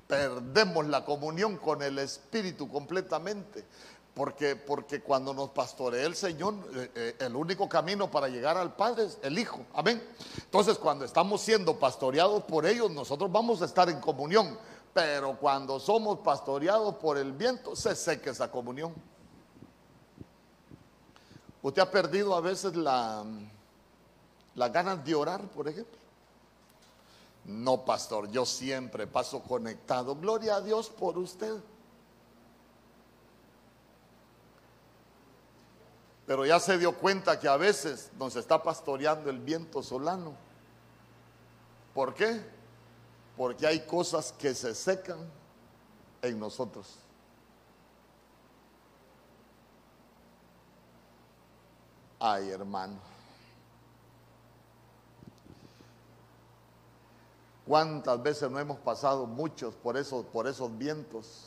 [0.07, 3.63] Perdemos la comunión con el Espíritu completamente.
[4.15, 8.75] Porque, porque cuando nos pastorea el Señor, eh, eh, el único camino para llegar al
[8.75, 9.59] Padre es el Hijo.
[9.75, 10.01] Amén.
[10.37, 14.57] Entonces, cuando estamos siendo pastoreados por ellos, nosotros vamos a estar en comunión.
[14.91, 18.95] Pero cuando somos pastoreados por el viento, se seca esa comunión.
[21.65, 23.25] Usted ha perdido a veces la,
[24.53, 25.97] las ganas de orar, por ejemplo.
[27.43, 30.15] No, pastor, yo siempre paso conectado.
[30.15, 31.55] Gloria a Dios por usted.
[36.27, 40.35] Pero ya se dio cuenta que a veces nos está pastoreando el viento solano.
[41.95, 42.43] ¿Por qué?
[43.35, 45.17] Porque hay cosas que se secan
[46.21, 47.04] en nosotros.
[52.19, 52.99] Ay, hermano.
[57.67, 61.45] ¿Cuántas veces no hemos pasado muchos por esos, por esos vientos?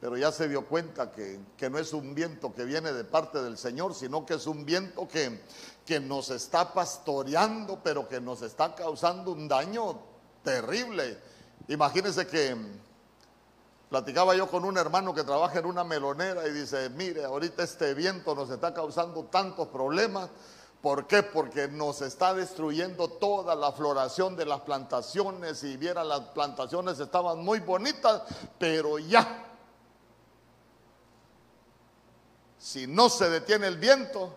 [0.00, 3.42] Pero ya se dio cuenta que, que, no es un viento que viene de parte
[3.42, 5.42] del Señor, sino que es un viento que,
[5.84, 9.98] que nos está pastoreando, pero que nos está causando un daño
[10.42, 11.18] terrible.
[11.68, 12.56] Imagínense que
[13.92, 17.92] platicaba yo con un hermano que trabaja en una melonera y dice, mire, ahorita este
[17.92, 20.30] viento nos está causando tantos problemas
[20.80, 21.22] ¿Por qué?
[21.22, 25.62] Porque nos está destruyendo toda la floración de las plantaciones.
[25.62, 28.22] Y viera, las plantaciones estaban muy bonitas,
[28.58, 29.46] pero ya.
[32.58, 34.36] Si no se detiene el viento,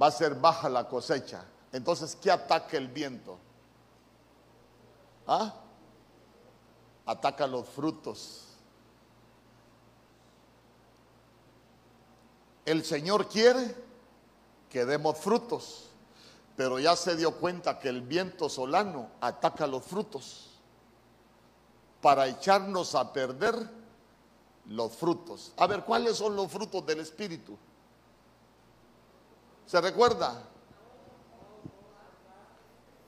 [0.00, 1.46] va a ser baja la cosecha.
[1.72, 3.38] Entonces, ¿qué ataca el viento?
[5.26, 5.54] ¿Ah?
[7.08, 8.44] Ataca los frutos.
[12.66, 13.74] El Señor quiere
[14.68, 15.88] que demos frutos,
[16.54, 20.50] pero ya se dio cuenta que el viento solano ataca los frutos
[22.02, 23.54] para echarnos a perder
[24.66, 25.52] los frutos.
[25.56, 27.56] A ver, ¿cuáles son los frutos del Espíritu?
[29.64, 30.46] ¿Se recuerda?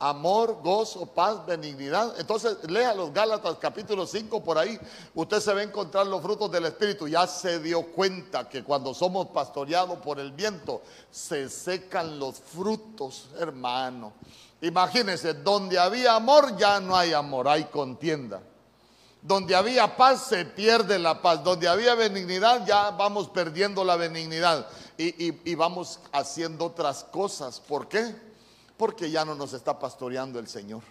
[0.01, 2.19] Amor, gozo, paz, benignidad.
[2.19, 4.81] Entonces, lea los Gálatas capítulo 5 por ahí.
[5.15, 7.07] Usted se va a encontrar los frutos del Espíritu.
[7.07, 13.29] Ya se dio cuenta que cuando somos pastoreados por el viento, se secan los frutos,
[13.39, 14.15] hermano.
[14.63, 18.43] Imagínense, donde había amor ya no hay amor, hay contienda.
[19.21, 21.45] Donde había paz se pierde la paz.
[21.45, 24.67] Donde había benignidad ya vamos perdiendo la benignidad.
[24.97, 27.61] Y, y vamos haciendo otras cosas.
[27.61, 28.30] ¿Por qué?
[28.81, 30.83] Porque ya no nos está pastoreando el Señor.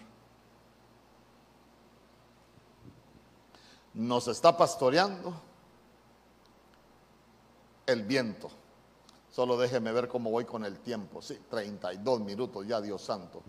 [3.94, 5.34] Nos está pastoreando
[7.86, 8.48] el viento.
[9.32, 11.20] Solo déjeme ver cómo voy con el tiempo.
[11.20, 13.42] Sí, 32 minutos ya, Dios santo.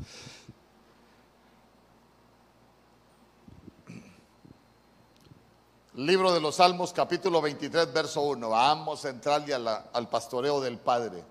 [5.94, 8.50] Libro de los Salmos, capítulo 23, verso 1.
[8.50, 11.31] Vamos a entrarle al pastoreo del Padre.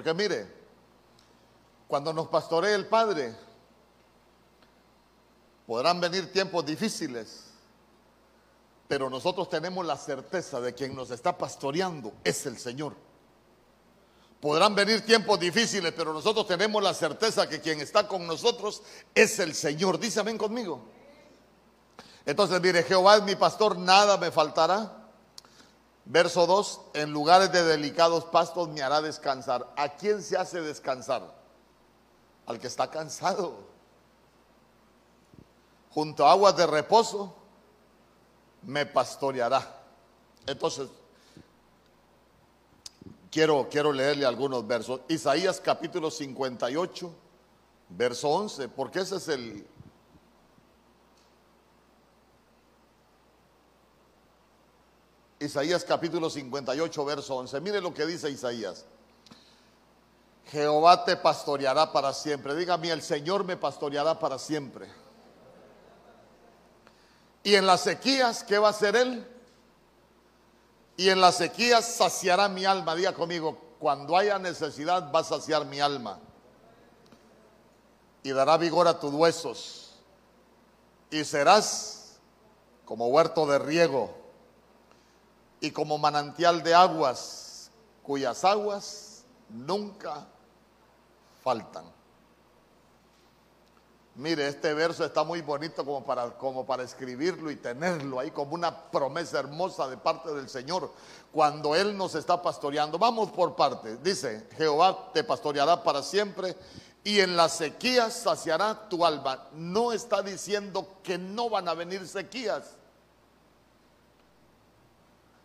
[0.00, 0.46] Porque mire,
[1.86, 3.36] cuando nos pastoree el Padre,
[5.66, 7.50] podrán venir tiempos difíciles,
[8.88, 12.94] pero nosotros tenemos la certeza de quien nos está pastoreando es el Señor.
[14.40, 18.82] Podrán venir tiempos difíciles, pero nosotros tenemos la certeza que quien está con nosotros
[19.14, 19.98] es el Señor.
[20.00, 20.80] Dice amén conmigo.
[22.24, 24.99] Entonces, mire, Jehová es mi pastor, nada me faltará.
[26.12, 29.72] Verso 2, en lugares de delicados pastos me hará descansar.
[29.76, 31.22] ¿A quién se hace descansar?
[32.46, 33.54] Al que está cansado.
[35.92, 37.32] Junto a aguas de reposo
[38.62, 39.82] me pastoreará.
[40.48, 40.88] Entonces,
[43.30, 45.02] quiero, quiero leerle algunos versos.
[45.06, 47.14] Isaías capítulo 58,
[47.90, 49.64] verso 11, porque ese es el,
[55.40, 57.60] Isaías capítulo 58, verso 11.
[57.62, 58.84] Mire lo que dice Isaías.
[60.50, 62.54] Jehová te pastoreará para siempre.
[62.54, 64.86] Dígame, el Señor me pastoreará para siempre.
[67.42, 69.26] Y en las sequías, ¿qué va a hacer Él?
[70.98, 72.94] Y en las sequías saciará mi alma.
[72.94, 76.18] Diga conmigo, cuando haya necesidad va a saciar mi alma.
[78.22, 79.94] Y dará vigor a tus huesos.
[81.10, 82.18] Y serás
[82.84, 84.19] como huerto de riego
[85.60, 87.70] y como manantial de aguas
[88.02, 90.26] cuyas aguas nunca
[91.42, 91.84] faltan.
[94.16, 98.54] Mire, este verso está muy bonito como para, como para escribirlo y tenerlo ahí como
[98.54, 100.90] una promesa hermosa de parte del Señor
[101.32, 102.98] cuando Él nos está pastoreando.
[102.98, 104.02] Vamos por partes.
[104.02, 106.56] Dice, Jehová te pastoreará para siempre
[107.04, 109.46] y en las sequías saciará tu alma.
[109.52, 112.74] No está diciendo que no van a venir sequías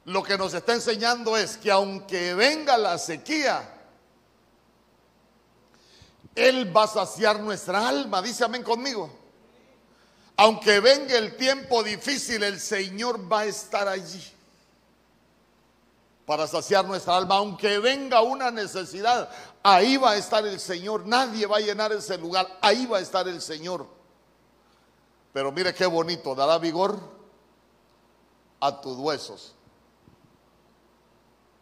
[0.05, 3.67] lo que nos está enseñando es que aunque venga la sequía,
[6.35, 8.21] Él va a saciar nuestra alma.
[8.21, 9.09] Dice amén conmigo.
[10.37, 14.23] Aunque venga el tiempo difícil, el Señor va a estar allí
[16.25, 17.37] para saciar nuestra alma.
[17.37, 19.27] Aunque venga una necesidad,
[19.63, 21.07] ahí va a estar el Señor.
[21.07, 22.47] Nadie va a llenar ese lugar.
[22.61, 23.87] Ahí va a estar el Señor.
[25.33, 26.99] Pero mire qué bonito, dará vigor
[28.59, 29.54] a tus huesos.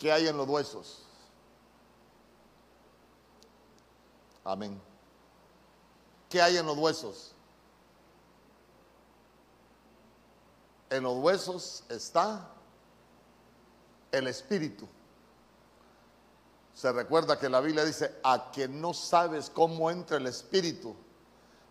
[0.03, 1.01] ¿Qué hay en los huesos?
[4.43, 4.77] Amén.
[6.29, 7.31] ¿Qué hay en los huesos?
[10.89, 12.49] En los huesos está
[14.11, 14.89] el espíritu.
[16.73, 20.93] Se recuerda que la Biblia dice, a que no sabes cómo entra el espíritu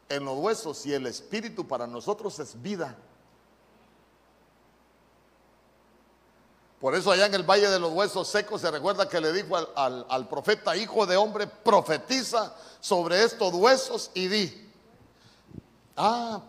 [0.09, 2.97] en los huesos y el espíritu para nosotros es vida.
[6.83, 9.57] Por eso allá en el Valle de los Huesos Secos se recuerda que le dijo
[9.57, 14.72] al, profeta, hijo de hombre, profetiza sobre estos huesos y di.
[15.97, 16.43] Ah,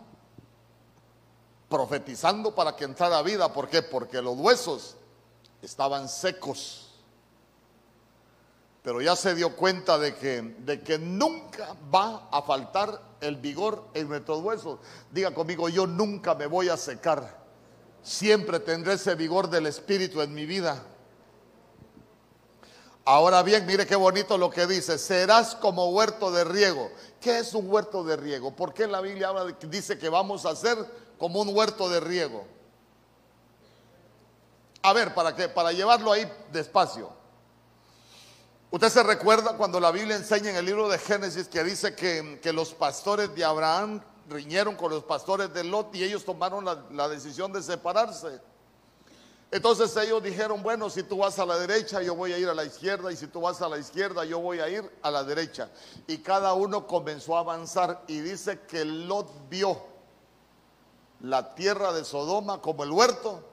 [1.68, 3.52] profetizando para que entrara vida.
[3.52, 3.82] ¿Por qué?
[3.82, 4.96] Porque los huesos
[5.62, 6.88] estaban secos.
[8.82, 13.84] Pero ya se dio cuenta de que, de que nunca va a faltar el vigor
[13.94, 14.80] en nuestros huesos.
[15.12, 17.43] Diga conmigo, yo nunca me voy a secar
[18.04, 20.80] siempre tendré ese vigor del Espíritu en mi vida.
[23.06, 26.90] Ahora bien, mire qué bonito lo que dice, serás como huerto de riego.
[27.20, 28.54] ¿Qué es un huerto de riego?
[28.54, 30.78] ¿Por qué la Biblia habla dice que vamos a ser
[31.18, 32.46] como un huerto de riego?
[34.82, 35.34] A ver, ¿para?
[35.52, 37.10] Para llevarlo ahí despacio.
[38.70, 42.40] Usted se recuerda cuando la Biblia enseña en el libro de Génesis que dice que,
[42.42, 47.08] que los pastores de Abraham riñeron con los pastores de Lot y ellos tomaron la,
[47.08, 48.40] decisión de separarse.
[49.50, 52.54] Entonces ellos dijeron, bueno, si tú vas a la derecha, yo voy a ir a
[52.54, 55.22] la izquierda, y si tú vas a la izquierda, yo voy a ir a la
[55.22, 55.70] derecha.
[56.08, 59.80] Y cada uno comenzó a avanzar y dice que Lot vio
[61.20, 63.44] la tierra de Sodoma como el huerto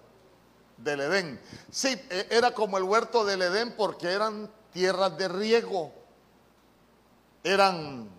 [0.78, 1.39] del Edén.
[1.69, 5.91] Sí, e, era como el huerto del Edén porque eran tierras de riego,
[7.43, 8.09] eran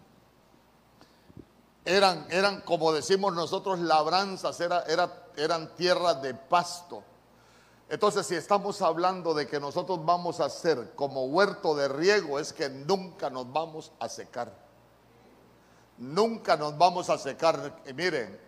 [1.84, 7.02] eran, eran como decimos nosotros, labranzas, era, era, eran tierras de pasto.
[7.88, 12.52] Entonces, si estamos hablando de que nosotros vamos a ser como huerto de riego, es
[12.52, 14.52] que nunca nos vamos a secar.
[15.98, 17.82] Nunca nos vamos a secar.
[17.86, 18.40] Y miren,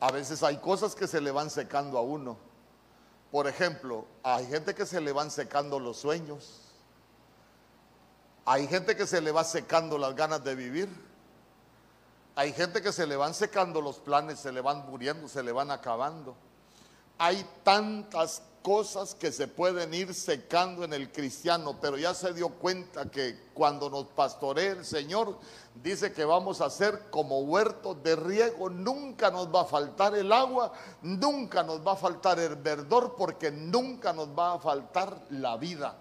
[0.00, 2.36] a veces hay cosas que se le van secando a uno.
[3.30, 6.60] Por ejemplo, hay gente que se le van secando los sueños.
[8.44, 11.11] Hay gente que se le va secando las ganas de vivir.
[12.34, 15.52] Hay gente que se le van secando los planes, se le van muriendo, se le
[15.52, 16.34] van acabando.
[17.18, 22.48] Hay tantas cosas que se pueden ir secando en el cristiano, pero ya se dio
[22.48, 25.36] cuenta que cuando nos pastorea el Señor,
[25.74, 30.32] dice que vamos a ser como huertos de riego, nunca nos va a faltar el
[30.32, 30.72] agua,
[31.02, 35.96] nunca nos va a faltar el verdor, porque nunca nos va a faltar la vida.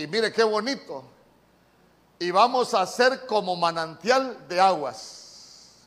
[0.00, 1.04] Y mire qué bonito.
[2.18, 5.86] Y vamos a ser como manantial de aguas.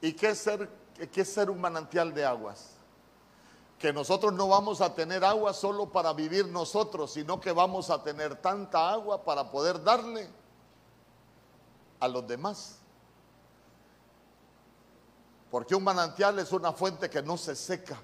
[0.00, 0.66] ¿Y qué es ser,
[1.12, 2.70] qué es ser un manantial de aguas?
[3.78, 8.02] Que nosotros no vamos a tener agua solo para vivir nosotros, sino que vamos a
[8.02, 10.26] tener tanta agua para poder darle
[12.00, 12.78] a los demás.
[15.50, 18.00] Porque un manantial es una fuente que no se seca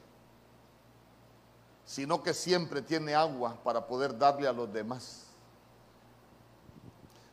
[1.85, 5.27] sino que siempre tiene agua para poder darle a los demás.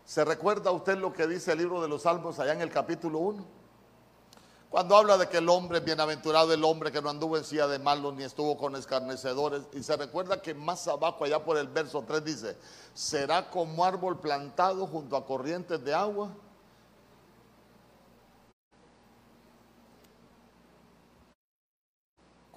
[0.06, 3.20] ¿Se recuerda usted lo que dice el libro de los Salmos allá en el capítulo
[3.20, 3.45] 1?
[4.70, 7.80] Cuando habla de que el hombre, bienaventurado el hombre que no anduvo en silla de
[7.80, 9.64] malos ni estuvo con escarnecedores.
[9.74, 12.58] Y se recuerda que más abajo, allá por el verso 3, dice,
[12.93, 16.30] será como árbol plantado junto a corrientes de agua.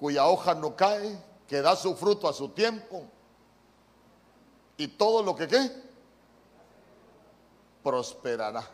[0.01, 1.15] cuya hoja no cae
[1.51, 3.03] que da su fruto a su tiempo
[4.77, 5.69] y todo lo que qué
[7.83, 8.65] prosperará,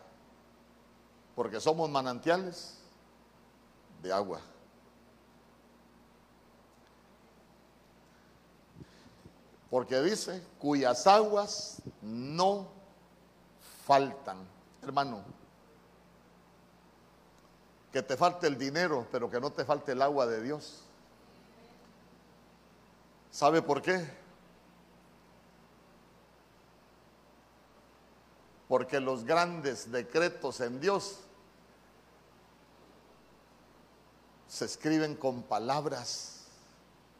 [1.35, 2.77] porque somos manantiales
[4.03, 4.41] de agua.
[9.71, 12.67] Porque dice, cuyas aguas no
[13.87, 14.37] faltan.
[14.83, 15.23] Hermano,
[17.91, 20.86] que te falte el dinero, pero que no te falte el agua de Dios.
[23.31, 24.07] ¿Sabe por qué?
[28.67, 31.19] Porque los grandes decretos en Dios
[34.47, 36.45] se escriben con palabras.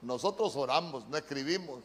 [0.01, 1.83] Nosotros oramos, no escribimos.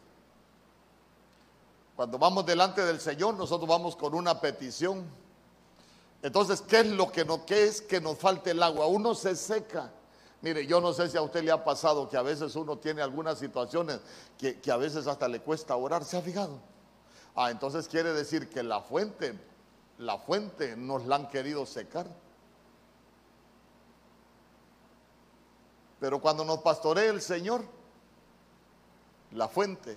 [1.96, 5.04] Cuando vamos delante del Señor, nosotros vamos con una petición.
[6.22, 8.86] Entonces, ¿qué es lo que no, qué es que nos falte el agua?
[8.86, 9.92] Uno se seca.
[10.42, 13.00] Mire, yo no sé si a usted le ha pasado que a veces uno tiene
[13.00, 14.00] algunas situaciones
[14.36, 16.58] que, a veces hasta le cuesta orar, ¿se ha fijado?
[17.36, 19.38] Ah, entonces quiere decir que la fuente,
[19.98, 22.08] la fuente nos la han querido secar.
[26.00, 27.62] Pero cuando nos pastorea el Señor,
[29.30, 29.96] la fuente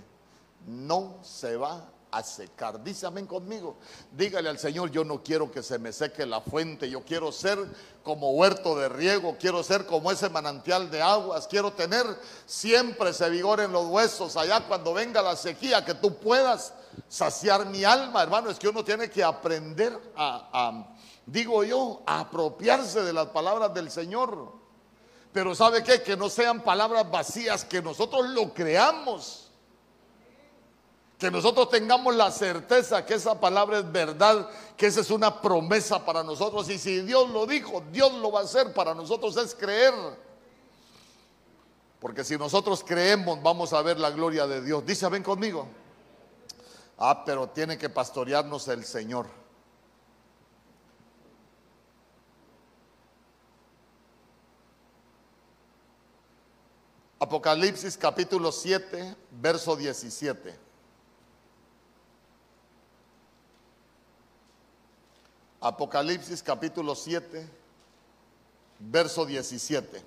[0.67, 1.83] no se va
[2.16, 2.82] a secar.
[2.82, 3.76] Dice amén conmigo.
[4.11, 7.59] Dígale al Señor, yo no quiero que se me seque la fuente, yo quiero ser
[8.03, 12.05] como huerto de riego, quiero ser como ese manantial de aguas, quiero tener
[12.45, 16.74] siempre ese vigor en los huesos, allá cuando venga la sequía, que tú puedas
[17.09, 20.88] saciar mi alma, hermano, es que uno tiene que aprender a,
[21.26, 24.53] digo yo, a apropiarse de las palabras del Señor.
[25.34, 26.01] Pero ¿sabe qué?
[26.01, 29.44] Que no sean palabras vacías, que nosotros lo creamos
[31.18, 36.05] que nosotros tengamos la certeza que esa palabra es verdad, que esa es una promesa
[36.05, 36.70] para nosotros.
[36.70, 38.74] Y si Dios lo dijo, Dios lo va a hacer.
[38.74, 39.93] Para nosotros es creer.
[41.99, 44.86] Porque si nosotros creemos, vamos a ver la gloria de Dios.
[44.86, 45.68] Dice, ven conmigo.
[46.97, 49.28] Ah, pero tiene que pastorearnos el Señor.
[57.20, 60.64] Apocalipsis capítulo 7, verso 17.
[65.66, 67.49] Apocalipsis capítulo 7,
[68.82, 70.03] verso 17.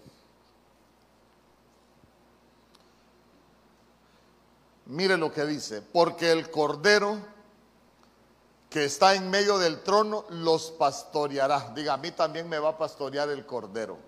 [4.86, 7.18] Mire lo que dice, porque el cordero
[8.70, 11.72] que está en medio del trono los pastoreará.
[11.74, 13.98] Diga, a mí también me va a pastorear el cordero.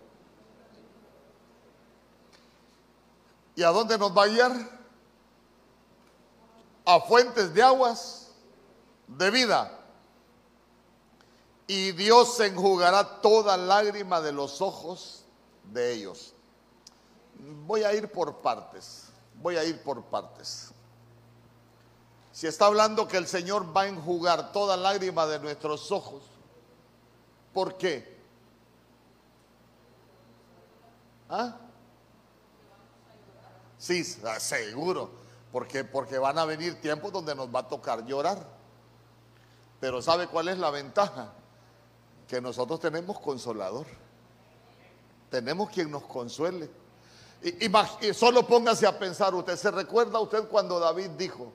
[3.57, 4.53] ¿Y a dónde nos va a guiar?
[6.85, 8.29] A fuentes de aguas
[9.09, 9.79] de vida
[11.73, 15.23] y Dios enjugará toda lágrima de los ojos
[15.63, 16.35] de ellos.
[17.65, 19.05] Voy a ir por partes,
[19.37, 20.73] voy a ir por partes.
[22.33, 26.25] Si está hablando que el Señor va a enjugar toda lágrima de nuestros ojos,
[27.55, 28.19] ¿por qué?
[31.29, 31.57] ¿Ah?
[33.79, 35.09] Sí, seguro,
[35.53, 38.45] porque, porque van a venir tiempos donde nos va a tocar llorar.
[39.79, 41.35] Pero ¿sabe cuál es la ventaja?
[42.31, 43.87] Que nosotros tenemos consolador.
[45.31, 46.71] Tenemos quien nos consuele.
[47.43, 51.53] Y, solo póngase a pensar, usted se recuerda usted cuando David dijo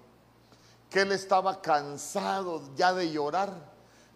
[0.90, 3.54] que él estaba cansado ya de llorar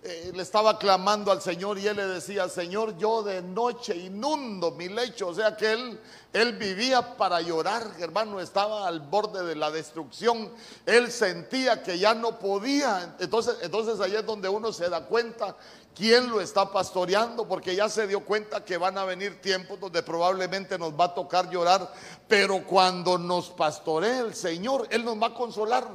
[0.01, 4.72] eh, le estaba clamando al Señor y él le decía, Señor, yo de noche inundo
[4.72, 5.28] mi lecho.
[5.28, 5.99] O sea que él,
[6.32, 10.53] él vivía para llorar, hermano, estaba al borde de la destrucción.
[10.86, 13.18] Él sentía que ya no podía.
[13.20, 15.57] Entonces, entonces ahí es donde uno se da cuenta
[16.00, 20.02] quién lo está pastoreando, porque ya se dio cuenta que van a venir tiempos donde
[20.02, 21.91] probablemente nos va a tocar llorar,
[22.26, 25.89] pero cuando nos pastorea el Señor, Él nos va a consolar.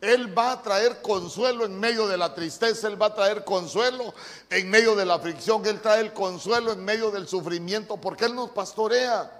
[0.00, 4.14] Él va a traer consuelo en medio de la tristeza, Él va a traer consuelo
[4.48, 8.36] en medio de la aflicción, Él trae el consuelo en medio del sufrimiento, porque Él
[8.36, 9.36] nos pastorea.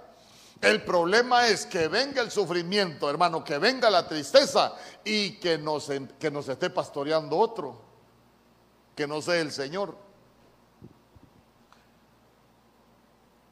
[0.59, 4.73] El problema es que venga el sufrimiento, hermano, que venga la tristeza
[5.05, 5.89] y que nos,
[6.19, 7.90] que nos esté pastoreando otro,
[8.95, 9.95] que no sea el Señor.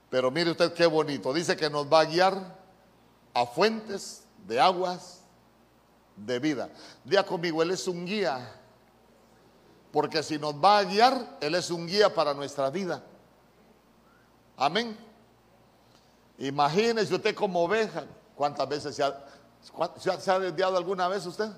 [0.10, 2.58] Pero mire usted qué bonito, dice que nos va a guiar
[3.34, 5.22] a fuentes de aguas
[6.16, 6.70] de vida.
[7.04, 8.56] Día conmigo, Él es un guía.
[9.92, 13.04] Porque si nos va a guiar, Él es un guía para nuestra vida.
[14.58, 14.98] Amén.
[16.38, 18.06] Imagínese usted como oveja.
[18.36, 19.26] ¿Cuántas veces se ha,
[20.20, 21.50] se ha desviado alguna vez usted?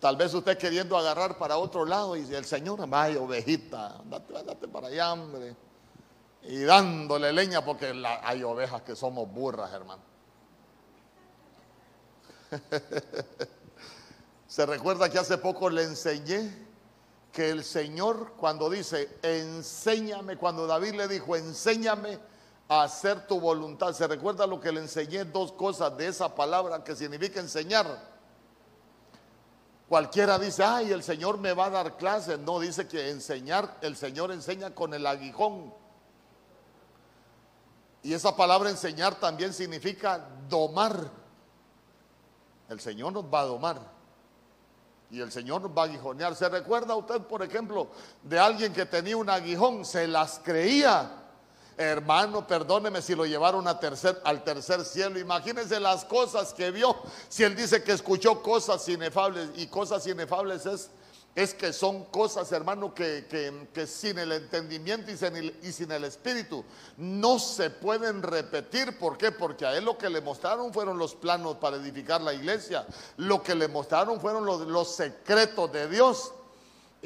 [0.00, 4.88] Tal vez usted queriendo agarrar para otro lado y el Señor, vaya ovejita, date, para
[4.88, 5.56] allá, hombre.
[6.42, 7.92] Y dándole leña porque
[8.22, 10.02] hay ovejas que somos burras, hermano.
[14.46, 16.66] Se recuerda que hace poco le enseñé
[17.32, 22.18] que el Señor cuando dice, enséñame, cuando David le dijo, enséñame
[22.68, 26.82] a hacer tu voluntad, se recuerda lo que le enseñé, dos cosas de esa palabra
[26.84, 28.15] que significa enseñar.
[29.88, 32.38] Cualquiera dice, ay, el Señor me va a dar clases.
[32.40, 35.72] No, dice que enseñar, el Señor enseña con el aguijón.
[38.02, 41.10] Y esa palabra enseñar también significa domar.
[42.68, 43.80] El Señor nos va a domar.
[45.10, 46.34] Y el Señor nos va a aguijonear.
[46.34, 47.88] ¿Se recuerda usted, por ejemplo,
[48.24, 49.84] de alguien que tenía un aguijón?
[49.84, 51.25] Se las creía.
[51.78, 55.18] Hermano, perdóneme si lo llevaron a tercer, al tercer cielo.
[55.18, 56.96] Imagínense las cosas que vio.
[57.28, 60.90] Si él dice que escuchó cosas inefables, y cosas inefables es
[61.36, 66.04] es que son cosas, hermano, que, sin el entendimiento y sin el, y sin el,
[66.04, 66.64] espíritu
[66.96, 68.98] no se pueden repetir.
[68.98, 69.30] ¿Por qué?
[69.30, 72.86] Porque a él lo que le mostraron fueron los planos para edificar la iglesia.
[73.18, 76.32] Lo que le mostraron fueron los, los secretos de Dios.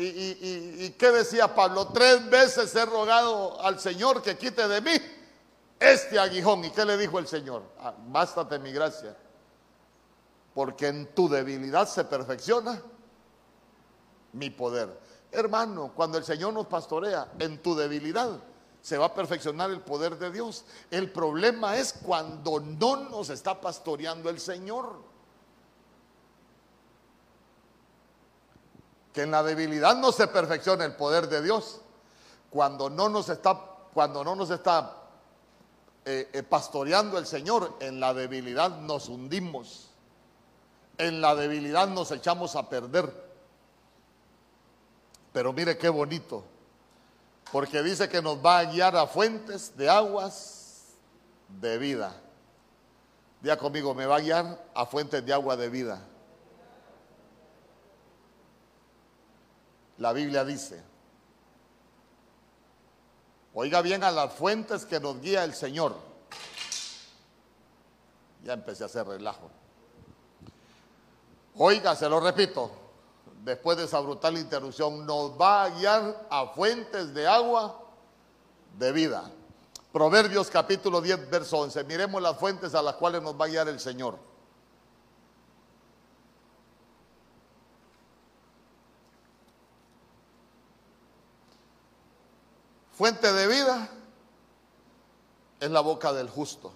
[0.02, 1.88] Y, qué decía Pablo?
[1.88, 4.92] Tres veces he rogado al Señor que quite de mí
[5.78, 6.64] este aguijón.
[6.64, 7.62] ¿Y qué le dijo el Señor?
[7.78, 9.16] Ah, bástate mi gracia.
[10.54, 12.82] porque en tu debilidad se perfecciona
[14.32, 14.98] mi poder.
[15.30, 18.40] Hermano, cuando el Señor nos pastorea, en tu debilidad
[18.82, 20.64] se va a perfeccionar el poder de Dios.
[20.90, 25.09] El problema es cuando no nos está pastoreando el Señor.
[29.12, 31.80] Que en la debilidad no se perfecciona el poder de Dios.
[32.50, 33.58] Cuando no nos está,
[33.92, 34.96] cuando no nos está
[36.04, 39.90] eh, eh, pastoreando el Señor, en la debilidad nos hundimos.
[40.98, 43.30] En la debilidad nos echamos a perder.
[45.32, 46.44] Pero mire qué bonito,
[47.52, 50.96] porque dice que nos va a guiar a fuentes de aguas
[51.60, 52.20] de vida.
[53.40, 56.00] Día conmigo, me va a guiar a fuentes de agua de vida.
[60.00, 60.82] La Biblia dice,
[63.52, 65.94] oiga bien a las fuentes que nos guía el Señor.
[68.42, 69.50] Ya empecé a hacer relajo.
[71.56, 72.70] Oiga, se lo repito,
[73.44, 77.78] después de esa brutal interrupción, nos va a guiar a fuentes de agua
[78.78, 79.30] de vida.
[79.92, 81.84] Proverbios capítulo 10, verso 11.
[81.84, 84.29] Miremos las fuentes a las cuales nos va a guiar el Señor.
[93.00, 93.88] Fuente de vida
[95.58, 96.70] es la boca del justo.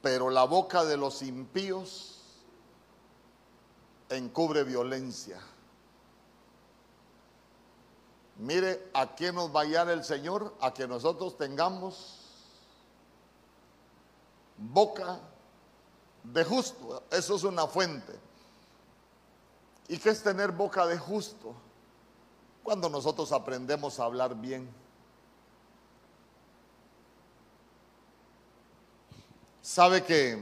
[0.00, 2.22] Pero la boca de los impíos
[4.08, 5.38] encubre violencia.
[8.38, 12.22] Mire a qué nos va a guiar el Señor, a que nosotros tengamos
[14.56, 15.20] boca
[16.22, 17.02] de justo.
[17.10, 18.18] Eso es una fuente.
[19.88, 21.65] ¿Y qué es tener boca de justo?
[22.66, 24.68] Cuando nosotros aprendemos a hablar bien.
[29.62, 30.36] Sabe que,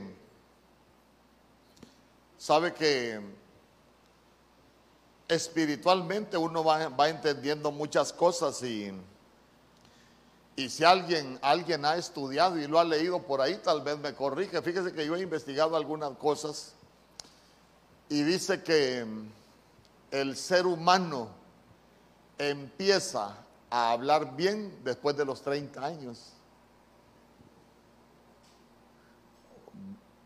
[2.39, 3.20] sabe que
[5.29, 8.91] espiritualmente uno va, entendiendo muchas cosas y,
[10.57, 14.14] y si alguien, alguien ha estudiado y lo ha leído por ahí, tal vez me
[14.14, 14.62] corrige.
[14.62, 16.72] Fíjese que yo he investigado algunas cosas
[18.09, 19.05] y dice que
[20.11, 21.44] el ser humano
[22.39, 23.37] empieza
[23.70, 26.32] a hablar bien después de los 30 años.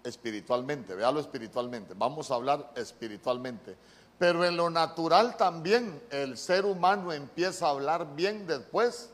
[0.04, 1.94] Espiritualmente, véalo espiritualmente.
[1.94, 3.76] Vamos a hablar espiritualmente.
[4.18, 9.10] Pero en lo natural también el ser humano empieza a hablar bien después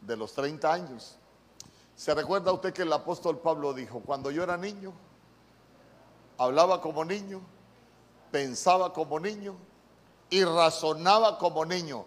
[0.00, 1.16] de los 30 años.
[1.96, 4.92] ¿Se recuerda usted que el apóstol Pablo dijo, cuando yo era niño,
[6.38, 7.40] hablaba como niño,
[8.30, 9.56] pensaba como niño
[10.30, 12.04] y razonaba como niño,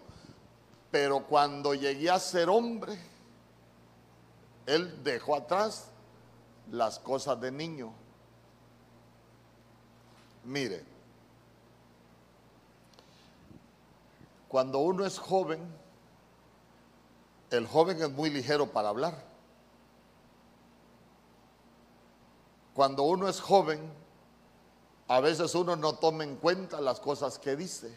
[0.90, 2.98] pero cuando llegué a ser hombre,
[4.66, 5.86] él dejó atrás
[6.70, 7.92] las cosas de niño.
[10.44, 10.84] Mire,
[14.50, 15.60] Cuando uno es joven,
[17.52, 19.22] el joven es muy ligero para hablar.
[22.74, 23.80] Cuando uno es joven,
[25.06, 27.96] a veces uno no toma en cuenta las cosas que dice.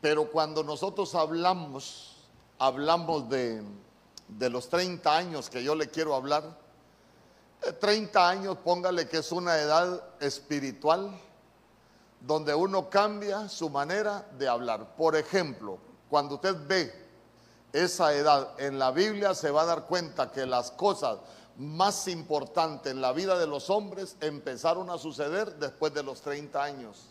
[0.00, 2.16] Pero cuando nosotros hablamos,
[2.58, 3.62] hablamos de,
[4.28, 6.44] de los 30 años que yo le quiero hablar,
[7.80, 11.18] 30 eh, años, póngale que es una edad espiritual
[12.20, 14.96] donde uno cambia su manera de hablar.
[14.96, 15.78] Por ejemplo,
[16.08, 17.06] cuando usted ve
[17.72, 21.18] esa edad en la Biblia, se va a dar cuenta que las cosas
[21.56, 26.62] más importantes en la vida de los hombres empezaron a suceder después de los 30
[26.62, 27.10] años.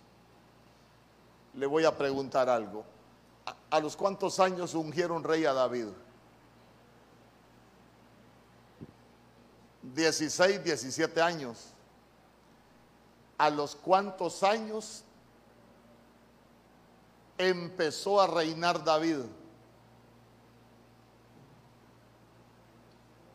[1.56, 2.84] Le voy a preguntar algo.
[3.70, 5.88] ¿A, los cuántos años ungieron rey a David?
[9.82, 11.76] 16, 17 años
[13.38, 15.04] a los cuantos años
[17.38, 19.20] empezó a reinar David.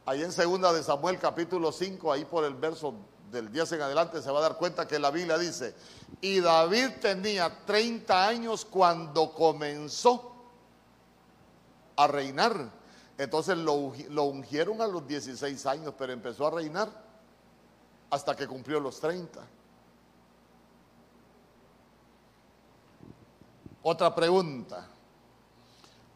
[0.07, 2.95] Ahí en segunda de Samuel capítulo 5, ahí por el verso
[3.31, 5.74] del 10 en adelante se va a dar cuenta que la Biblia dice,
[6.20, 10.33] y David tenía 30 años cuando comenzó
[11.97, 12.70] a reinar.
[13.18, 16.89] Entonces lo, lo ungieron a los 16 años, pero empezó a reinar
[18.11, 19.41] hasta que cumplió los 30.
[23.83, 24.89] Otra pregunta.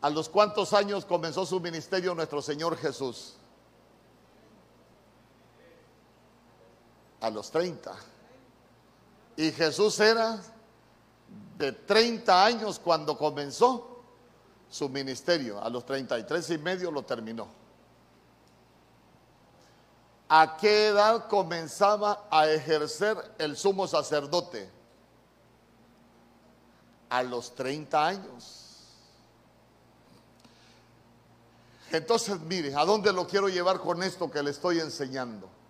[0.01, 3.37] ¿A los cuántos años comenzó su ministerio nuestro Señor Jesús?
[7.25, 7.91] A los 30.
[9.37, 10.39] Y Jesús era
[11.57, 14.03] de 30 años cuando comenzó
[14.69, 15.59] su ministerio.
[15.59, 17.49] A los 33 y medio lo terminó.
[20.29, 24.71] ¿A qué edad comenzaba a ejercer el sumo sacerdote?
[27.09, 28.65] A los 30 años.
[31.91, 35.64] Entonces, mire, ¿a dónde lo quiero llevar con esto que le estoy enseñando?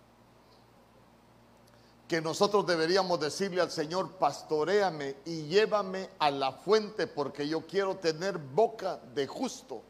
[2.08, 7.96] Que nosotros deberíamos decirle al Señor, pastoreame y llévame a la fuente porque yo quiero
[7.96, 9.82] tener boca de justo.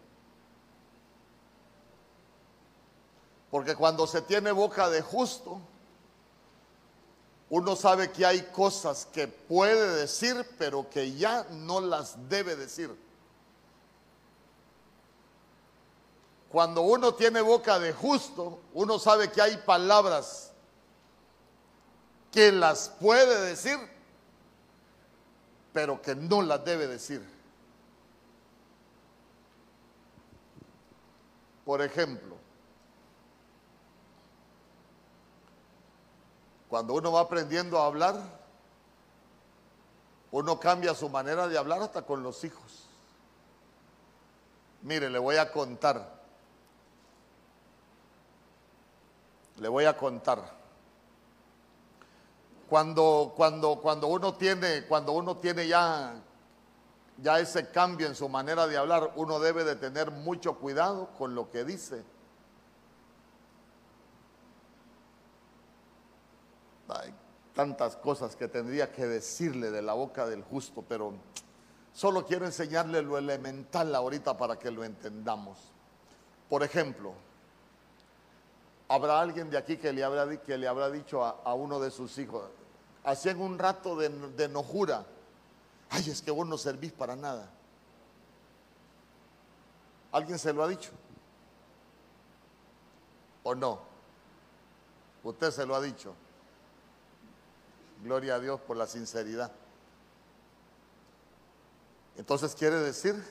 [3.51, 5.61] Porque cuando se tiene boca de justo,
[7.51, 12.91] uno sabe que hay cosas que puede decir, pero que ya no las debe decir.
[16.51, 20.53] Cuando uno tiene boca de justo, uno sabe que hay palabras
[22.35, 23.79] que las puede decir,
[25.73, 27.25] pero que no las debe decir.
[31.65, 32.37] Por ejemplo,
[36.69, 38.17] cuando uno va aprendiendo a hablar,
[40.33, 42.89] uno cambia su manera de hablar hasta con los hijos.
[44.83, 46.21] Mire, le voy a contar.
[49.59, 50.64] Le voy a contar.
[52.75, 56.21] Cuando, cuando, cuando uno tiene, cuando uno tiene ya,
[57.19, 61.37] ya ese cambio en su manera de hablar, uno debe de tener mucho cuidado con
[61.37, 62.03] lo que dice.
[66.89, 67.15] Hay
[67.55, 71.13] tantas cosas que tendría que decirle de la boca del justo, pero
[71.93, 75.59] solo quiero enseñarle lo elemental ahorita para que lo entendamos.
[76.49, 77.15] Por ejemplo,
[78.89, 82.19] Habrá alguien de aquí que le habrá, que le habrá dicho a, uno de sus
[82.19, 82.45] hijos,
[83.05, 84.07] hacían un rato de,
[84.45, 85.07] enojura,
[85.91, 87.51] ay, es que vos no servís para nada.
[90.11, 90.91] ¿Alguien se lo ha dicho?
[93.43, 93.81] ¿O no?
[95.23, 96.15] Usted se lo ha dicho.
[98.03, 99.53] Gloria a Dios por la sinceridad.
[102.17, 103.23] Entonces quiere decir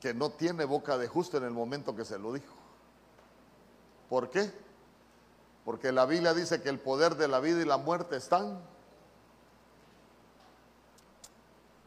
[0.00, 2.54] que no tiene boca de justo en el momento que se lo dijo.
[4.08, 4.52] ¿Por qué?
[5.68, 8.58] Porque la Biblia dice que el poder de la vida y la muerte están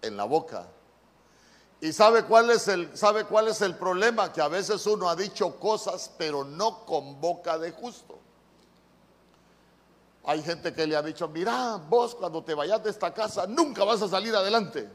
[0.03, 0.67] en la boca.
[1.79, 4.31] ¿Y sabe cuál es el sabe cuál es el problema?
[4.31, 8.19] Que a veces uno ha dicho cosas pero no con boca de justo.
[10.25, 13.83] Hay gente que le ha dicho, mira, vos cuando te vayas de esta casa nunca
[13.83, 14.87] vas a salir adelante.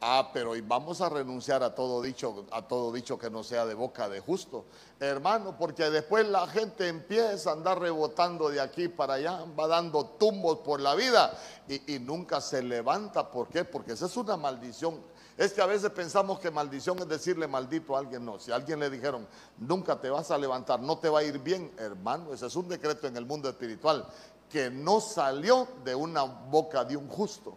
[0.00, 3.66] Ah, pero y vamos a renunciar a todo dicho, a todo dicho que no sea
[3.66, 4.64] de boca de justo,
[5.00, 10.06] hermano, porque después la gente empieza a andar rebotando de aquí para allá, va dando
[10.06, 11.36] tumbos por la vida
[11.66, 13.28] y, y nunca se levanta.
[13.28, 13.64] ¿Por qué?
[13.64, 15.00] Porque esa es una maldición.
[15.36, 18.24] Es que a veces pensamos que maldición es decirle maldito a alguien.
[18.24, 19.26] No, si a alguien le dijeron,
[19.58, 22.68] nunca te vas a levantar, no te va a ir bien, hermano, ese es un
[22.68, 24.06] decreto en el mundo espiritual
[24.48, 27.56] que no salió de una boca de un justo.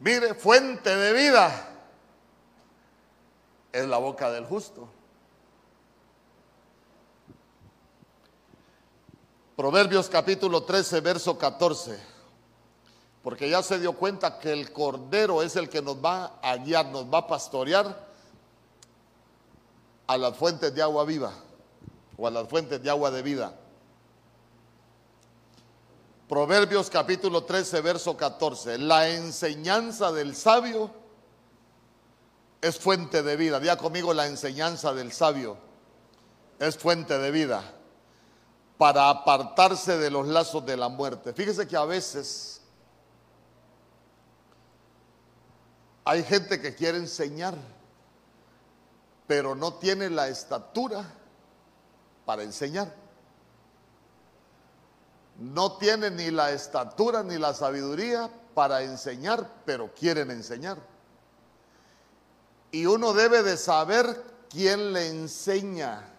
[0.00, 1.68] Mire, fuente de vida
[3.72, 4.88] es la boca del justo.
[9.56, 11.98] Proverbios capítulo 13, verso 14.
[13.24, 16.86] Porque ya se dio cuenta que el cordero es el que nos va a guiar,
[16.86, 18.06] nos va a pastorear
[20.06, 21.32] a las fuentes de agua viva
[22.16, 23.52] o a las fuentes de agua de vida.
[26.28, 28.76] Proverbios capítulo 13, verso 14.
[28.76, 30.90] La enseñanza del sabio
[32.60, 33.58] es fuente de vida.
[33.58, 35.56] Día conmigo, la enseñanza del sabio
[36.58, 37.62] es fuente de vida
[38.76, 41.32] para apartarse de los lazos de la muerte.
[41.32, 42.60] Fíjese que a veces
[46.04, 47.54] hay gente que quiere enseñar,
[49.26, 51.10] pero no tiene la estatura
[52.26, 53.07] para enseñar
[55.38, 60.78] no tienen ni la estatura ni la sabiduría para enseñar, pero quieren enseñar.
[62.72, 66.12] Y uno debe de saber quién le enseña.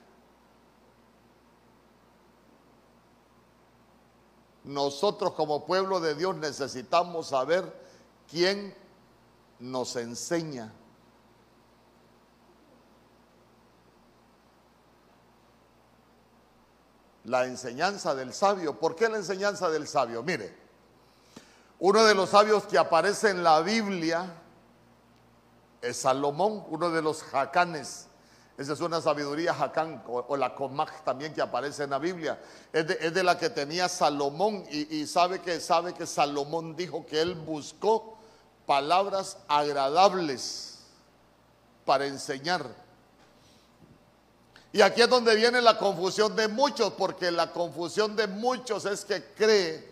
[4.64, 7.74] Nosotros como pueblo de Dios necesitamos saber
[8.30, 8.74] quién
[9.60, 10.72] nos enseña.
[17.26, 18.80] La enseñanza del sabio.
[18.80, 20.24] ¿Por qué la enseñanza del sabio?
[20.24, 20.56] Mire,
[21.80, 24.34] uno de los sabios que aparece en la Biblia
[25.82, 28.08] es Salomón, uno de los jacanes.
[28.58, 32.38] Esa es una sabiduría jacán o, la comaj también que aparece en la Biblia.
[32.74, 37.22] Es de, la que tenía Salomón y, y, sabe, que, sabe que Salomón dijo que
[37.22, 38.18] él buscó
[38.66, 40.80] palabras agradables
[41.86, 42.66] para enseñar.
[44.72, 49.04] Y aquí es donde viene la confusión de muchos, porque la confusión de muchos es
[49.04, 49.90] que cree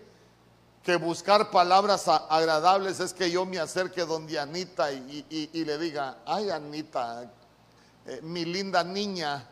[0.84, 6.50] que buscar palabras agradables es que yo me acerque donde Anita y, le diga, ay
[6.50, 7.30] Anita,
[8.06, 9.50] eh, mi linda niña.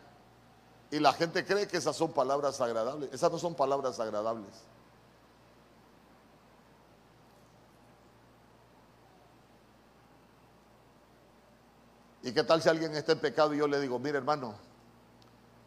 [0.90, 3.12] Y la gente cree que esas son palabras agradables.
[3.12, 4.48] Esas no son palabras agradables.
[12.22, 14.54] ¿Y qué tal si alguien está en pecado y yo le digo, mire hermano,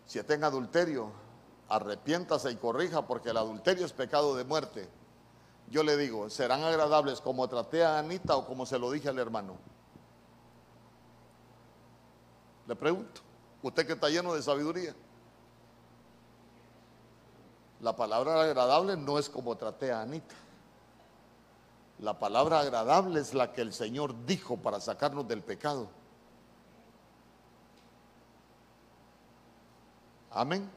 [0.09, 1.13] si está en adulterio,
[1.69, 4.89] arrepiéntase y corrija porque el adulterio es pecado de muerte
[5.69, 9.19] yo le digo, ¿serán agradables como traté a Anita o como se lo dije al
[9.19, 9.55] hermano?
[12.67, 13.21] Le pregunto,
[13.61, 14.95] usted que está lleno de sabiduría.
[17.81, 20.35] La palabra agradable no es como traté a Anita.
[21.99, 25.87] La palabra agradable es la que el Señor dijo para sacarnos del pecado.
[30.31, 30.69] Amén.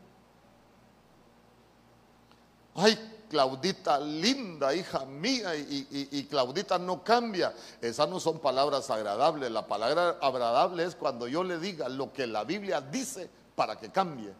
[2.74, 7.54] Ay, Claudita linda, hija mía, y, Claudita no cambia.
[7.80, 9.50] Esas no son palabras agradables.
[9.50, 13.90] La palabra agradable es cuando yo le diga lo que la Biblia dice para que
[13.90, 14.34] cambie.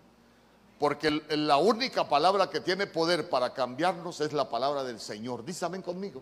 [0.78, 5.42] Porque la única palabra que tiene poder para cambiarnos es la palabra del Señor.
[5.42, 6.20] Dísame conmigo.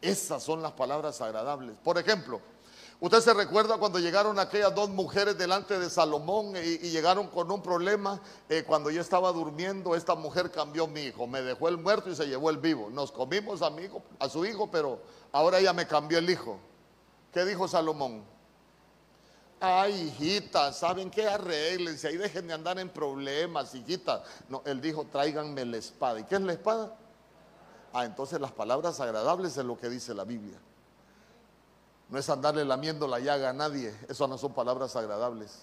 [0.00, 1.76] Esas son las palabras agradables.
[1.82, 2.40] Por ejemplo,
[2.98, 7.60] Usted se recuerda cuando llegaron aquellas dos mujeres delante de Salomón y, llegaron con un
[7.60, 8.20] problema.
[8.48, 12.16] Eh, cuando yo estaba durmiendo, esta mujer cambió mi hijo, me dejó el muerto y
[12.16, 12.88] se llevó el vivo.
[12.90, 13.70] Nos comimos a,
[14.18, 14.98] a su hijo, pero
[15.32, 16.58] ahora ella me cambió el hijo.
[17.32, 18.24] ¿Qué dijo Salomón?
[19.60, 21.26] Ay, hijita, ¿saben qué?
[21.26, 24.22] Arreglense ahí dejen de andar en problemas, hijita.
[24.48, 26.20] No, él dijo, tráiganme la espada.
[26.20, 26.96] ¿Y qué es la espada?
[27.92, 30.58] Ah, entonces las palabras agradables es lo que dice la Biblia.
[32.08, 33.94] No es andarle lamiendo la llaga a nadie.
[34.08, 35.62] Eso no son palabras agradables.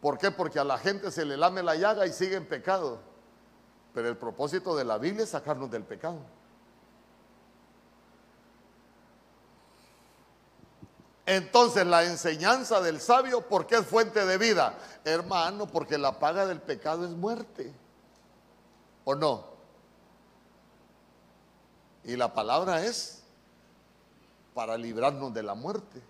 [0.00, 0.30] ¿Por qué?
[0.30, 2.98] Porque a la gente se le lame la llaga y sigue en pecado.
[3.94, 6.18] Pero el propósito de la Biblia es sacarnos del pecado.
[11.24, 14.76] Entonces la enseñanza del sabio, ¿por qué es fuente de vida?
[15.04, 17.72] Hermano, porque la paga del pecado es muerte.
[19.04, 19.52] ¿O no?
[22.04, 23.21] Y la palabra es
[24.54, 26.02] para librarnos de la muerte.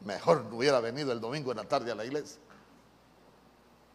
[0.00, 2.40] Mejor no hubiera venido el domingo en la tarde a la iglesia.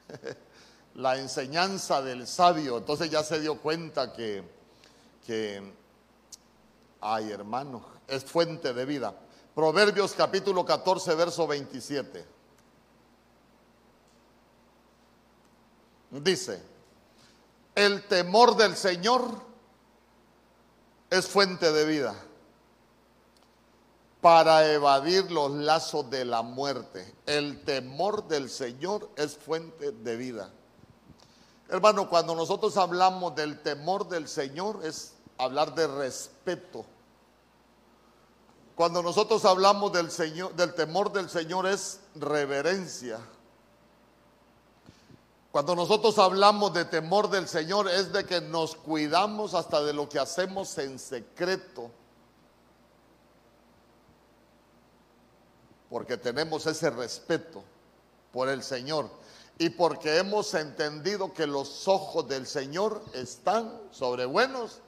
[0.96, 4.44] la enseñanza del sabio, entonces ya se dio cuenta que,
[5.26, 5.74] que,
[7.00, 9.16] ay hermano, es fuente de vida.
[9.56, 12.26] Proverbios capítulo 14, verso 27.
[16.12, 16.71] Dice,
[17.76, 19.24] el temor del Señor
[21.10, 22.16] es fuente de vida
[24.22, 27.16] para evadir los lazos de la muerte.
[27.26, 30.52] El temor del Señor es fuente de vida.
[31.70, 36.86] Hermano, cuando nosotros hablamos del temor del Señor es hablar de respeto.
[38.76, 43.20] Cuando nosotros hablamos del Señor, del temor del Señor es reverencia.
[45.52, 50.08] Cuando nosotros hablamos de temor del Señor es de que nos cuidamos hasta de lo
[50.08, 51.92] que hacemos en secreto.
[55.90, 57.62] Porque tenemos ese respeto
[58.32, 59.10] por el Señor
[59.58, 64.80] y porque hemos entendido que los ojos del Señor están sobre buenos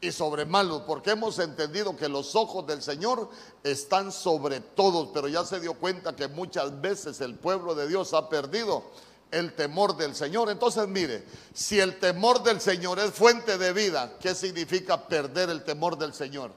[0.00, 3.28] y sobre malos, porque hemos entendido que los ojos del Señor
[3.62, 8.14] están sobre todos, pero ya se dio cuenta que muchas veces el pueblo de Dios
[8.14, 8.82] ha perdido
[9.30, 10.50] el temor del Señor.
[10.50, 15.64] Entonces, mire, si el temor del Señor es fuente de vida, ¿qué significa perder el
[15.64, 16.52] temor del Señor?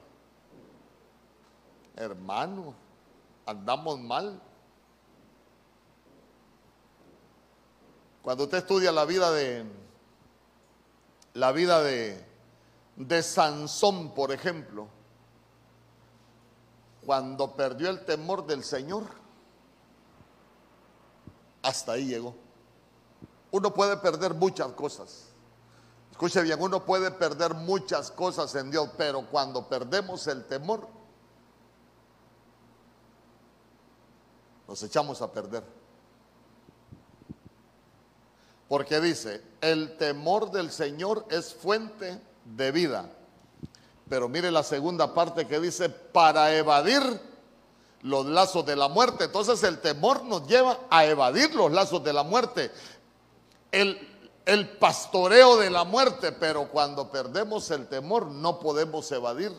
[1.96, 2.74] Hermano,
[3.46, 4.40] andamos mal.
[8.22, 9.64] Cuando usted estudia la vida de
[11.34, 12.30] la vida de
[13.00, 14.86] de Sansón, por ejemplo,
[17.04, 19.04] cuando perdió el temor del Señor,
[21.62, 22.34] hasta ahí llegó.
[23.50, 25.26] Uno puede perder muchas cosas.
[26.10, 30.86] Escuche bien, uno puede perder muchas cosas en Dios, pero cuando perdemos el temor,
[34.68, 35.64] nos echamos a perder.
[38.68, 43.10] Porque dice, el temor del Señor es fuente de vida.
[44.08, 47.02] Pero mire la segunda parte que dice, para evadir
[48.02, 49.24] los lazos de la muerte.
[49.24, 52.70] Entonces el temor nos lleva a evadir los lazos de la muerte
[53.72, 59.52] el, pastoreo de la muerte, pero cuando perdemos el temor no podemos evadir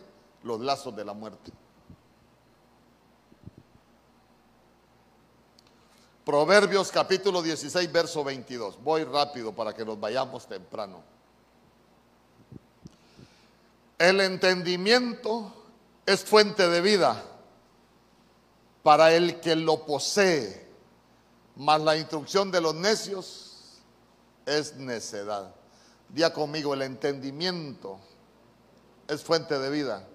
[0.43, 1.51] los lazos de la muerte.
[6.26, 8.82] Proverbios capítulo 16, verso 22.
[8.84, 11.01] Voy rápido para que nos vayamos temprano.
[13.97, 15.53] El entendimiento
[16.05, 17.24] es fuente de vida
[18.84, 20.68] para el que lo posee,
[21.55, 23.51] mas la instrucción de los necios
[24.46, 25.54] es necedad.
[26.10, 28.00] Día conmigo, el entendimiento
[29.08, 30.08] es fuente de vida.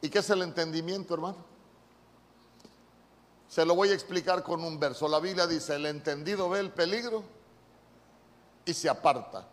[0.00, 1.36] ¿Y qué es el entendimiento, hermano?
[3.48, 5.08] Se lo voy a explicar con un verso.
[5.08, 7.22] La Biblia dice, el entendido ve el peligro
[8.64, 9.46] y se aparta.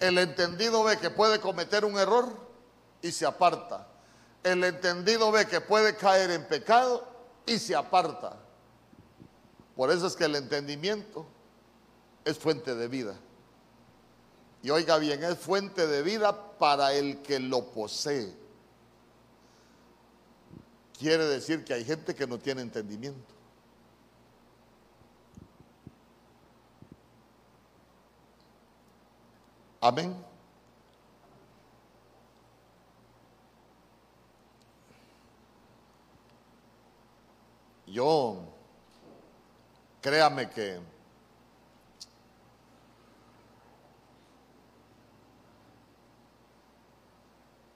[0.00, 2.28] El entendido ve que puede cometer un error
[3.02, 3.86] y se aparta.
[4.42, 7.06] El entendido ve que puede caer en pecado
[7.46, 8.43] y se aparta.
[9.76, 11.26] Por eso es que el entendimiento
[12.24, 13.16] es fuente de vida.
[14.62, 18.44] Y oiga bien, es fuente de vida para el que lo posee
[20.98, 23.34] quiere decir que hay gente que no tiene entendimiento.
[29.80, 30.16] Amén.
[37.86, 38.53] Yo,
[40.04, 40.78] créame que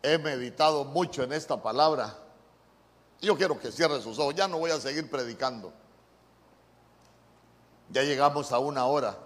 [0.03, 2.29] he meditado mucho en esta palabra
[3.21, 5.73] yo quiero que cierre sus ojos, ya no voy a seguir predicando.
[7.91, 9.19] Ya llegamos a una hora.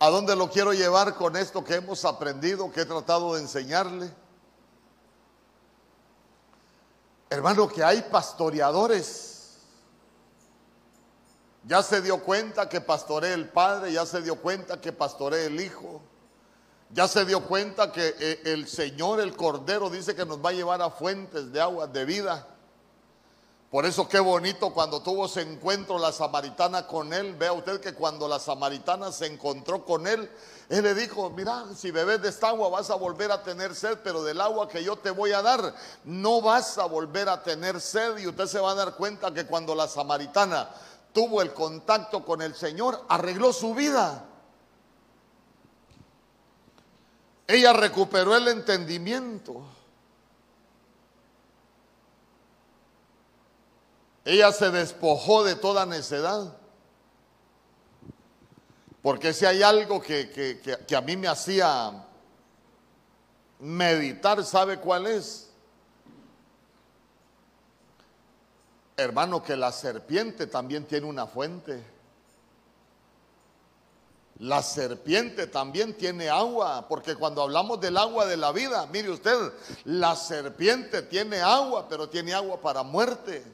[0.00, 4.10] ¿A dónde lo quiero llevar con esto que hemos aprendido, que he tratado de enseñarle?
[7.34, 9.56] Hermano, que hay pastoreadores.
[11.64, 15.60] Ya se dio cuenta que pastorea el Padre, ya se dio cuenta que pastorea el
[15.60, 16.00] Hijo.
[16.90, 20.52] Ya se dio cuenta que eh, el Señor, el Cordero, dice que nos va a
[20.52, 22.46] llevar a fuentes de agua de vida.
[23.74, 27.34] Por eso qué bonito cuando tuvo ese encuentro la samaritana con él.
[27.34, 30.30] Vea usted que cuando la samaritana se encontró con él,
[30.68, 33.98] él le dijo, mira, si bebes de esta agua vas a volver a tener sed,
[34.04, 37.80] pero del agua que yo te voy a dar no vas a volver a tener
[37.80, 38.18] sed.
[38.18, 40.70] Y usted se va a dar cuenta que cuando la samaritana
[41.12, 44.24] tuvo el contacto con el Señor, arregló su vida.
[47.48, 49.64] Ella recuperó el entendimiento.
[54.24, 56.56] Ella se despojó de toda necedad.
[59.02, 60.30] Porque si hay algo que,
[60.86, 62.06] que, a mí me hacía
[63.58, 65.50] meditar, ¿sabe cuál es?
[68.96, 71.84] Hermano, que la serpiente también tiene una fuente.
[74.38, 79.52] La serpiente también tiene agua, porque cuando hablamos del agua de la vida, mire usted,
[79.84, 83.44] la serpiente tiene agua, pero tiene agua para muerte.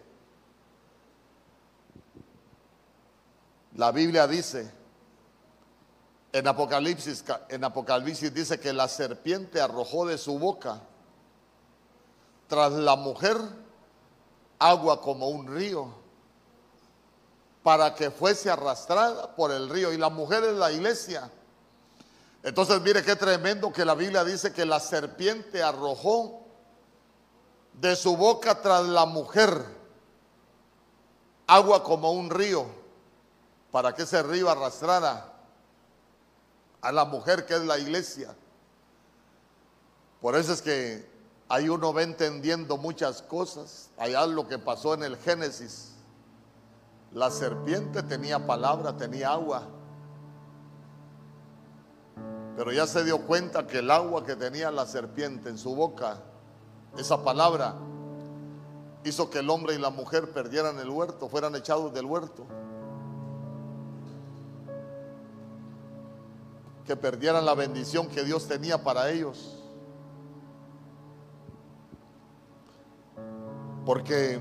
[3.77, 4.71] La Biblia dice,
[6.33, 10.81] en Apocalipsis, en Apocalipsis dice que la serpiente arrojó de su boca
[12.47, 13.37] tras la mujer
[14.59, 15.95] agua como un río
[17.62, 19.93] para que fuese arrastrada por el río.
[19.93, 21.31] Y la mujer es la iglesia.
[22.43, 26.41] Entonces mire qué tremendo que la Biblia dice que la serpiente arrojó
[27.75, 29.64] de su boca tras la mujer
[31.47, 32.66] agua como un río,
[33.71, 35.33] para que ese río arrastrara
[36.81, 38.35] a la mujer que es la iglesia.
[40.21, 41.09] Por eso es que
[41.49, 43.91] ahí uno va entendiendo muchas cosas.
[43.99, 45.91] Allá lo que pasó en el Génesis
[47.12, 49.64] la serpiente tenía palabra, tenía agua.
[52.57, 56.21] Pero ya se dio cuenta que el agua que tenía la serpiente en su boca,
[56.97, 57.75] esa palabra,
[59.03, 62.47] hizo que el hombre y la mujer perdieran el huerto, fueran echados del huerto.
[66.91, 69.62] Que perdieran la bendición que Dios tenía para ellos.
[73.86, 74.41] Porque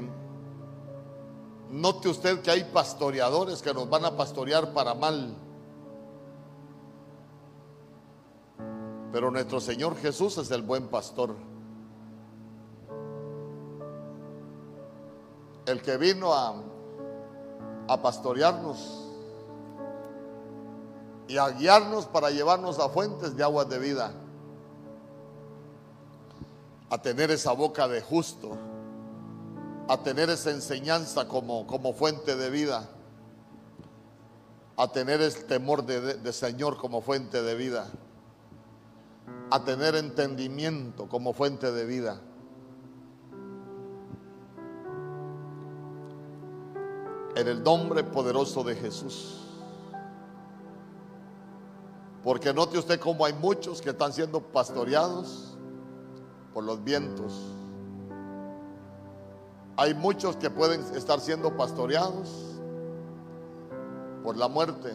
[1.69, 5.35] Note usted que hay pastoreadores que nos van a pastorear para mal.
[9.11, 11.35] Pero nuestro Señor Jesús es el buen pastor.
[15.67, 16.55] El que vino a,
[17.87, 19.08] a pastorearnos
[21.29, 24.11] y a guiarnos para llevarnos a fuentes de aguas de vida.
[26.89, 28.57] A tener esa boca de justo
[29.89, 32.87] a tener esa enseñanza como, como fuente de vida,
[34.77, 37.87] a tener el temor de, de Señor como fuente de vida,
[39.49, 42.21] a tener entendimiento como fuente de vida.
[47.35, 49.48] En el nombre poderoso de Jesús.
[52.23, 55.57] Porque note usted cómo hay muchos que están siendo pastoreados
[56.53, 57.33] por los vientos.
[59.77, 62.29] Hay muchos que pueden estar siendo pastoreados
[64.23, 64.93] por la muerte.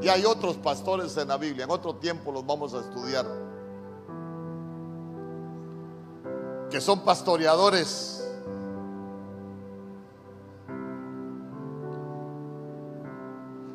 [0.00, 3.26] Y hay otros pastores en la Biblia, en otro tiempo los vamos a estudiar,
[6.70, 8.20] que son pastoreadores.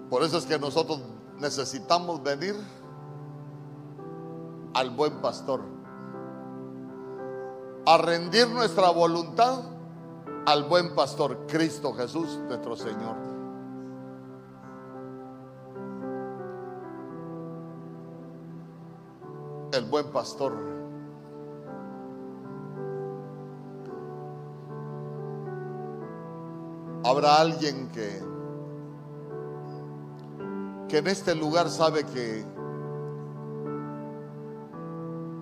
[0.10, 1.02] Por eso es que nosotros
[1.40, 2.56] necesitamos venir
[4.74, 5.62] al buen pastor,
[7.86, 9.64] a rendir nuestra voluntad
[10.46, 13.16] al buen pastor, Cristo Jesús, nuestro Señor.
[19.72, 20.54] El buen pastor.
[27.04, 28.29] Habrá alguien que
[30.90, 32.44] que en este lugar sabe que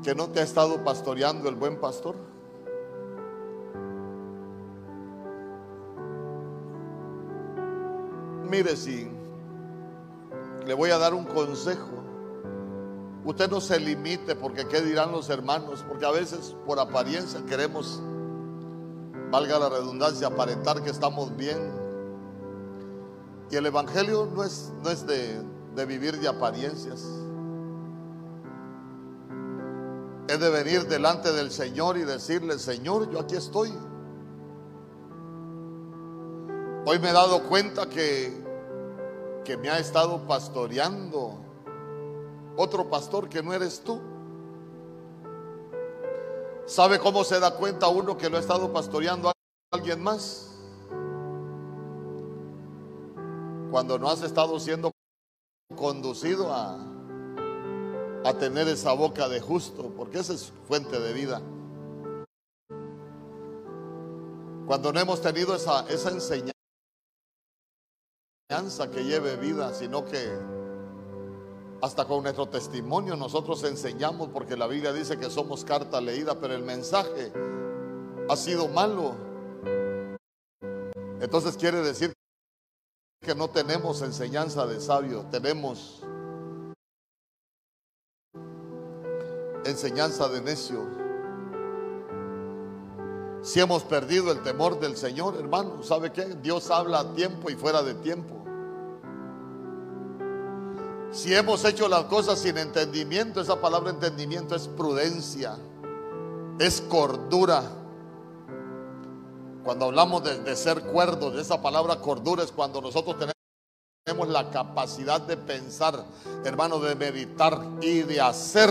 [0.04, 2.16] que no te ha estado pastoreando el buen pastor?
[8.50, 9.10] Mire si
[10.66, 11.90] le voy a dar un consejo.
[13.26, 18.02] Usted no se limite porque qué dirán los hermanos, porque a veces por apariencia queremos,
[19.30, 21.58] valga la redundancia, aparentar que estamos bien
[23.50, 25.42] y el Evangelio no es, no es de,
[25.76, 27.06] de vivir de apariencias.
[30.28, 33.74] Es de venir delante del Señor y decirle, Señor, yo aquí estoy.
[36.86, 38.34] Hoy me he dado cuenta que,
[39.46, 41.38] que me ha estado pastoreando
[42.58, 44.02] otro pastor que no eres tú.
[46.66, 49.34] ¿Sabe cómo se da cuenta uno que lo ha estado pastoreando a
[49.72, 50.57] alguien más?
[53.72, 54.92] Cuando no has estado siendo
[55.76, 56.78] conducido a,
[58.24, 61.42] a tener esa boca de justo, porque esa es fuente de vida.
[64.66, 66.54] Cuando no hemos tenido esa, esa enseñanza
[68.92, 70.30] que lleve vida, sino que
[71.82, 76.54] hasta con nuestro testimonio nosotros enseñamos, porque la Biblia dice que somos carta leída, pero
[76.54, 77.32] el mensaje
[78.28, 79.16] ha sido malo.
[81.22, 82.17] Entonces quiere decir
[83.22, 86.02] que no tenemos enseñanza de sabio, tenemos
[89.66, 90.86] enseñanza de necio.
[93.42, 96.26] Si hemos perdido el temor del Señor, hermano, ¿sabe qué?
[96.42, 98.36] Dios habla a tiempo y fuera de tiempo.
[101.12, 105.58] Si hemos hecho las cosas sin entendimiento, esa palabra entendimiento es prudencia,
[106.60, 107.64] es cordura.
[109.68, 113.18] Cuando hablamos de, ser cuerdos, de esa palabra cordura es cuando nosotros
[114.06, 116.06] tenemos la capacidad de pensar,
[116.46, 118.70] hermano, de meditar y de hacer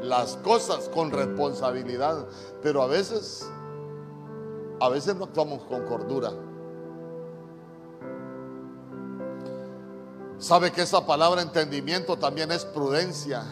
[0.00, 2.26] las cosas con responsabilidad.
[2.62, 3.46] Pero a veces,
[4.80, 6.32] a veces no actuamos con cordura.
[10.38, 13.44] Sabe que esa palabra entendimiento también es prudencia.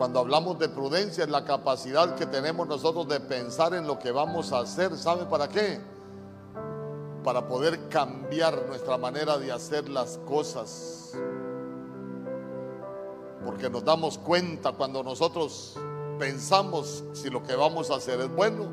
[0.00, 4.10] Cuando hablamos de prudencia es la capacidad que tenemos nosotros de pensar en lo que
[4.10, 4.96] vamos a hacer.
[4.96, 5.78] ¿Sabe para qué?
[7.22, 11.12] Para poder cambiar nuestra manera de hacer las cosas.
[13.44, 15.76] Porque nos damos cuenta cuando nosotros
[16.18, 18.68] pensamos si lo que vamos a hacer es bueno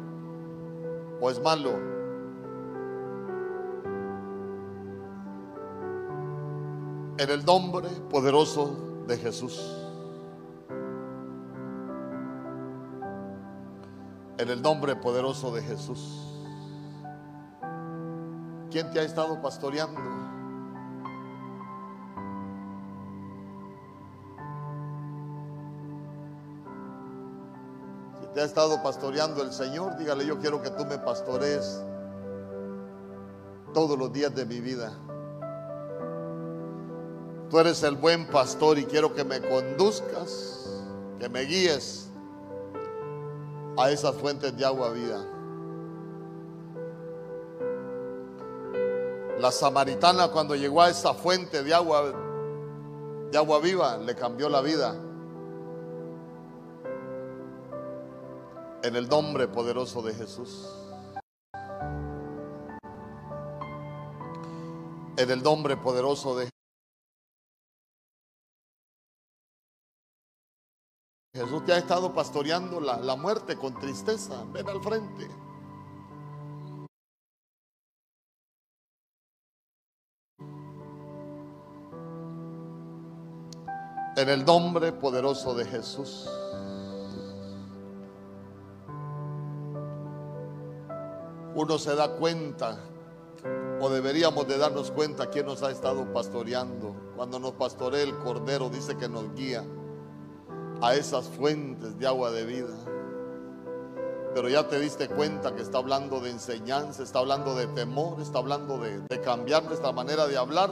[1.19, 1.71] o es malo.
[7.17, 9.86] En el nombre poderoso de Jesús.
[14.38, 16.27] En el nombre poderoso de Jesús.
[18.69, 19.99] ¿Quién te ha estado pastoreando?
[28.22, 31.84] Si te ha estado pastoreando el Señor, dígale, yo quiero que tú me pastorees
[33.73, 34.91] todos los días de mi vida.
[37.49, 40.84] Tú eres el buen pastor y quiero que me conduzcas,
[41.18, 42.06] que me guíes
[43.77, 45.23] a esas fuentes de agua vida.
[49.39, 52.11] La samaritana cuando llegó a esa fuente de agua
[53.31, 54.95] de agua viva le cambió la vida.
[58.83, 60.69] En el nombre poderoso de Jesús.
[65.17, 66.49] En el nombre poderoso de
[71.38, 74.43] Jesús te ha estado pastoreando la, la muerte con tristeza.
[74.51, 75.30] Ven al frente.
[84.15, 86.27] En el nombre poderoso de Jesús.
[91.53, 92.80] Uno se da cuenta,
[93.80, 96.95] o deberíamos de darnos cuenta, quién nos ha estado pastoreando.
[97.15, 99.64] Cuando nos pastorea el Cordero, dice que nos guía
[100.81, 102.73] a esas fuentes de agua de vida.
[104.33, 108.37] Pero ya te diste cuenta que está hablando de enseñanza, está hablando de temor, está
[108.37, 110.69] hablando de, cambiar nuestra manera de hablar.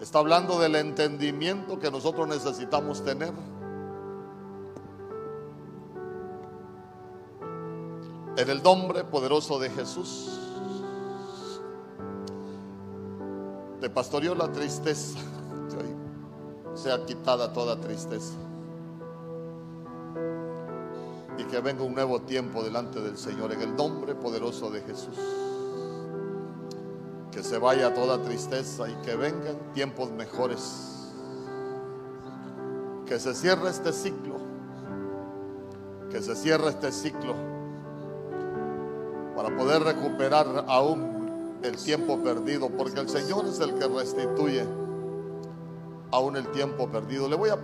[0.00, 3.32] Está hablando del entendimiento que nosotros necesitamos tener.
[8.36, 10.40] En el nombre poderoso de Jesús.
[13.80, 15.18] Te pastoreó la tristeza.
[16.74, 18.34] Sea quitada toda tristeza.
[21.54, 23.52] Que venga un nuevo tiempo delante del Señor.
[23.52, 25.16] En el nombre poderoso de Jesús
[27.30, 31.12] que se vaya toda tristeza y que vengan tiempos mejores.
[33.06, 34.34] Que se cierre este ciclo.
[36.10, 37.36] Que se cierre este ciclo
[39.36, 44.64] para poder recuperar aún el tiempo perdido, porque el Señor es el que restituye
[46.10, 47.28] aún el tiempo perdido.
[47.28, 47.56] Le voy a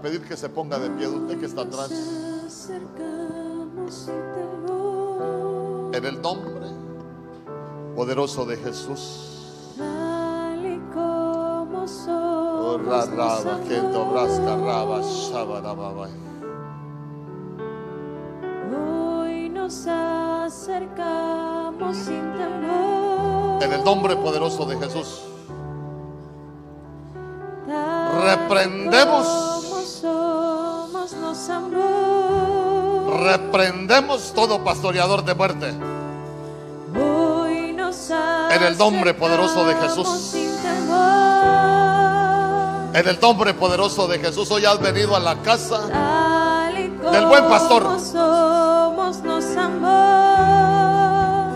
[0.00, 1.90] pedir, que se ponga de pie usted que está atrás.
[5.92, 6.66] En el nombre
[7.94, 9.74] poderoso de Jesús.
[9.76, 12.78] Tal y como Oh, somos
[13.16, 13.38] ba.
[18.74, 23.62] Hoy nos acercamos sin temor.
[23.62, 25.22] En el nombre poderoso de Jesús.
[27.66, 29.26] Tal Reprendemos.
[29.68, 32.61] como somos nos amó.
[33.20, 35.72] Reprendemos todo pastoreador de muerte.
[36.98, 40.34] Hoy nos En el nombre poderoso de Jesús.
[42.94, 45.80] En el nombre poderoso de Jesús, hoy has venido a la casa
[47.10, 47.98] Del buen pastor.
[48.00, 51.48] somos nos amó.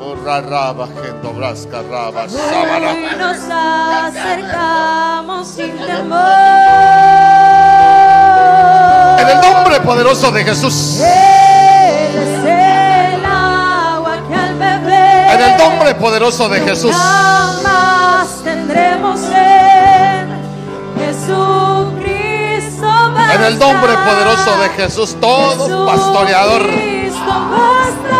[0.00, 2.92] Oh, ra, ra, ba, que, do, ras, ca, ra, ba, sha, ba, da.
[2.92, 3.38] Hoy nos
[4.14, 6.16] acercamos sin temor.
[9.18, 10.98] En el nombre poderoso de Jesús.
[10.98, 11.04] Él
[12.16, 16.92] es el agua que al beber En el nombre poderoso de Jesús.
[16.92, 20.26] jamás tendremos sed.
[20.98, 23.34] Jesucristo basta.
[23.34, 28.16] En el nombre poderoso de Jesús, todo pastoreador, basta.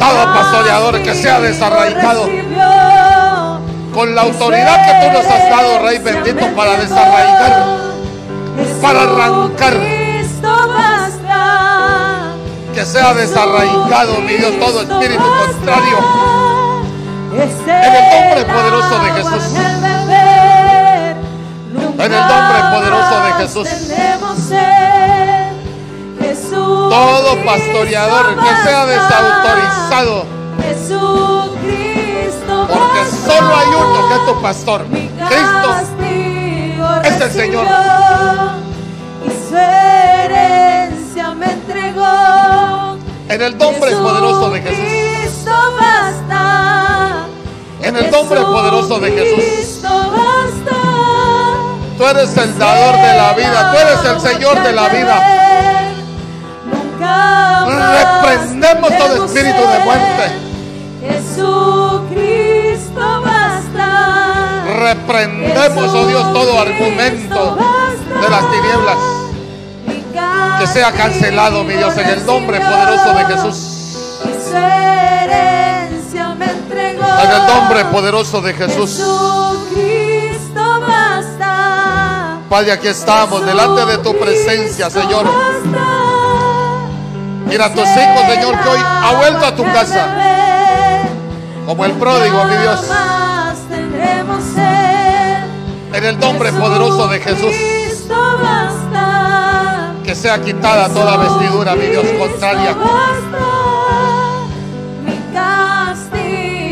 [0.00, 2.26] Todo pastoreador que sea desarraigado.
[2.26, 2.64] recibió.
[3.94, 7.93] con la autoridad que tú nos has dado, Rey bendito, para desarraigar,
[8.80, 9.74] para arrancar.
[12.74, 15.98] Que sea desarraigado, mi Dios, todo espíritu contrario.
[17.32, 19.44] En el nombre poderoso de Jesús.
[21.98, 23.68] En el nombre poderoso de Jesús.
[26.50, 30.26] Todo pastoreador que sea desautorizado,
[32.68, 35.93] porque solo hay uno que es tu pastor, Cristo.
[37.20, 37.66] El Señor.
[39.24, 42.98] Y su herencia me entregó.
[43.28, 45.14] En el nombre poderoso de Jesús.
[47.82, 49.82] En el nombre poderoso de Jesús.
[51.96, 55.44] Tú eres el dador de la vida, tú eres el Señor de la vida.
[58.24, 60.32] Reprendemos todo espíritu de muerte.
[61.02, 61.83] Jesucristo
[64.84, 67.56] Reprendemos, oh Dios, todo argumento
[68.20, 68.98] de las tinieblas.
[70.58, 73.96] Que sea cancelado, mi Dios, en el nombre poderoso de Jesús.
[77.22, 79.02] En el nombre poderoso de Jesús.
[82.50, 85.24] Padre, aquí estamos delante de tu presencia, Señor.
[87.46, 90.08] Mira a tus hijos, Señor, que hoy ha vuelto a tu casa.
[91.64, 92.80] Como el pródigo, mi Dios.
[95.94, 97.54] En el nombre poderoso de Jesús.
[100.04, 102.74] Que sea quitada toda vestidura, mi Dios, contraria.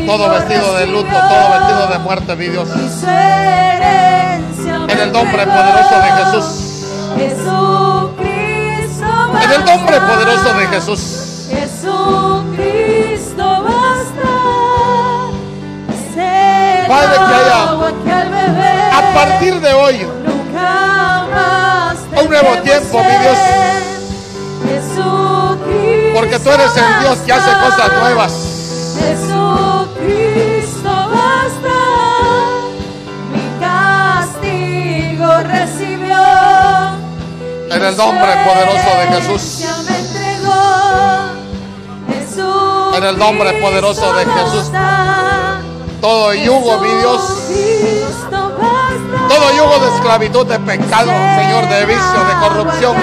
[0.05, 2.67] Todo vestido de luto, todo vestido de muerte, mi Dios.
[4.89, 6.45] En el nombre poderoso de Jesús.
[9.43, 10.99] En el nombre poderoso de Jesús.
[11.49, 14.29] Jesucristo basta.
[16.87, 17.82] Padre, que haya-
[19.13, 23.37] A partir de hoy, nunca más un nuevo tiempo, mi Dios.
[26.15, 28.33] porque tú eres el Dios que hace cosas nuevas.
[28.97, 31.79] Jesucristo basta,
[33.31, 36.17] mi castigo recibió.
[37.69, 39.63] En el nombre poderoso de Jesús.
[42.95, 44.71] En el nombre poderoso de Jesús.
[46.01, 47.21] Todo yugo, mi Dios.
[49.27, 52.95] Todo yugo de esclavitud, de pecado, Señor, de vicio, de corrupción.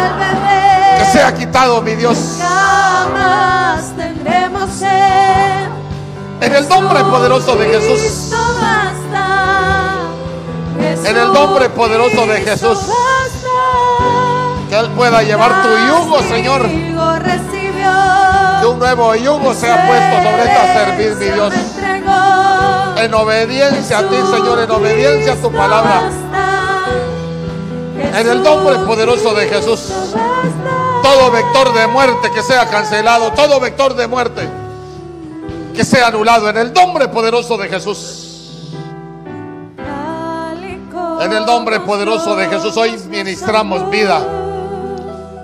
[0.98, 2.18] Que sea quitado, mi Dios.
[2.40, 5.68] Jamás tendremos sed.
[6.40, 8.32] En el nombre poderoso de Jesús.
[11.04, 12.78] En el nombre poderoso de Jesús.
[14.68, 16.68] Que Él pueda llevar tu yugo, Señor.
[18.60, 21.54] Que un nuevo yugo sea puesto sobre esta servir, mi Dios.
[23.00, 26.02] En obediencia a ti, Señor, en obediencia a tu palabra.
[28.14, 29.90] En el nombre poderoso de Jesús.
[31.02, 34.46] Todo vector de muerte que sea cancelado, todo vector de muerte
[35.74, 38.68] que sea anulado en el nombre poderoso de Jesús.
[41.22, 44.20] En el nombre poderoso de Jesús hoy ministramos vida,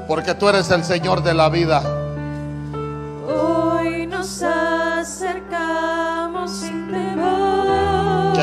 [0.06, 1.95] porque tú eres el Señor de la vida.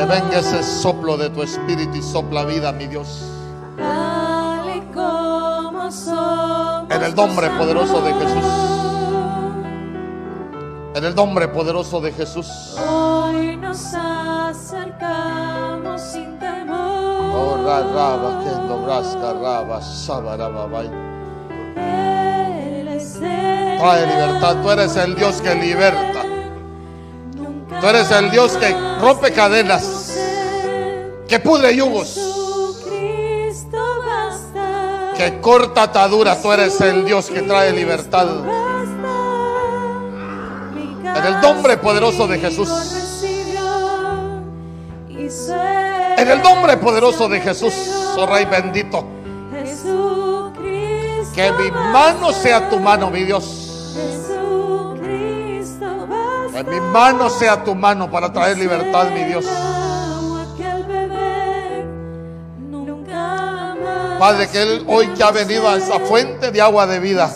[0.04, 3.22] Que venga ese soplo de tu espíritu y sopla vida, mi Dios.
[6.90, 8.44] En el nombre poderoso de Jesús.
[10.94, 12.76] En el nombre poderoso de Jesús.
[12.86, 15.22] Hoy nos acercamos
[16.02, 17.32] sin temor.
[17.34, 20.90] Oh, ra, ra, ba, kendo, brasca, ra, ba, saba, ra, ba, bai.
[21.76, 24.56] Él es el Trae libertad.
[24.62, 26.13] Tú eres el Dios que liberta.
[27.84, 30.16] Tú eres el Dios que rompe cadenas,
[31.28, 32.18] que pudre yugos,
[35.14, 36.40] que corta ataduras.
[36.40, 38.26] Tú eres el Dios que trae libertad.
[41.04, 42.70] En el nombre poderoso de Jesús.
[46.16, 47.74] En el nombre poderoso de Jesús,
[48.16, 49.04] oh Rey bendito.
[51.34, 53.63] Que mi mano sea tu mano, mi Dios.
[56.68, 59.44] Mi mano sea tu mano para traer libertad, mi Dios.
[64.18, 67.30] Padre, que Él hoy que ha venido a esa fuente de agua de vida,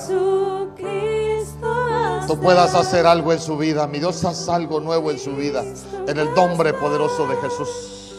[2.27, 3.87] tú puedas hacer algo en su vida.
[3.87, 5.65] Mi Dios, haz algo nuevo en su vida.
[6.07, 8.15] En el nombre poderoso de Jesús.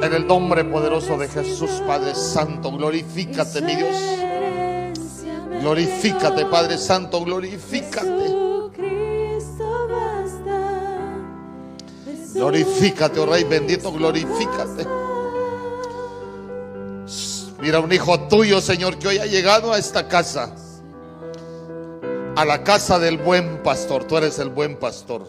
[0.00, 3.96] En el nombre poderoso de Jesús, Padre Santo, glorifícate, mi Dios.
[5.60, 8.37] Glorifícate, Padre Santo, glorifícate.
[12.38, 14.86] Glorifícate, oh Rey bendito, glorifícate.
[17.60, 20.54] Mira un hijo tuyo, Señor, que hoy ha llegado a esta casa.
[22.36, 24.04] A la casa del buen pastor.
[24.04, 25.26] Tú eres el buen pastor.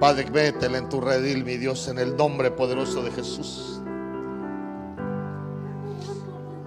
[0.00, 3.82] Padre, métele en tu redil, mi Dios, en el nombre poderoso de Jesús.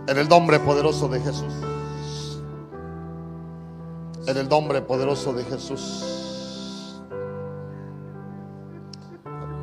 [0.07, 1.53] En el nombre poderoso de Jesús.
[4.27, 6.28] En el nombre poderoso de Jesús.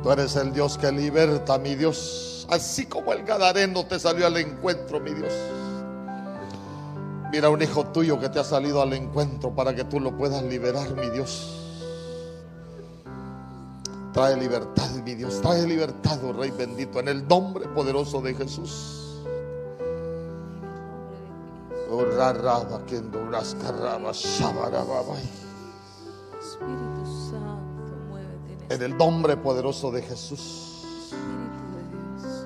[0.07, 2.47] Tú eres el Dios que liberta, mi Dios.
[2.49, 5.33] Así como el Gadareno te salió al encuentro, mi Dios.
[7.29, 10.41] Mira un hijo tuyo que te ha salido al encuentro para que tú lo puedas
[10.43, 11.61] liberar, mi Dios.
[14.13, 15.41] Trae libertad, mi Dios.
[15.41, 19.25] Trae libertad, oh Rey bendito, en el nombre poderoso de Jesús.
[26.39, 27.66] Espíritu Santo,
[28.69, 30.67] en el nombre poderoso de Jesús.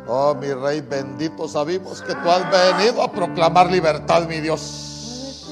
[0.08, 5.52] Oh, mi Rey bendito, sabemos que tú has venido a proclamar libertad, mi Dios.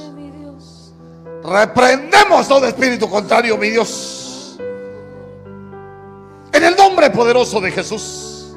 [1.44, 4.58] Reprendemos todo espíritu contrario, mi Dios.
[6.52, 8.56] En el nombre poderoso de Jesús.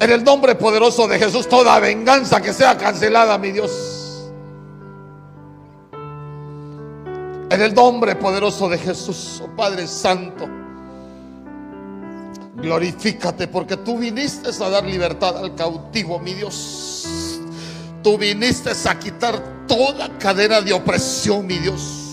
[0.00, 4.30] En el nombre poderoso de Jesús, toda venganza que sea cancelada, mi Dios.
[7.50, 10.48] En el nombre poderoso de Jesús, oh Padre Santo.
[12.60, 17.38] Glorifícate porque tú viniste a dar libertad al cautivo, mi Dios.
[18.02, 22.04] Tú viniste a quitar toda cadena de opresión, mi Dios.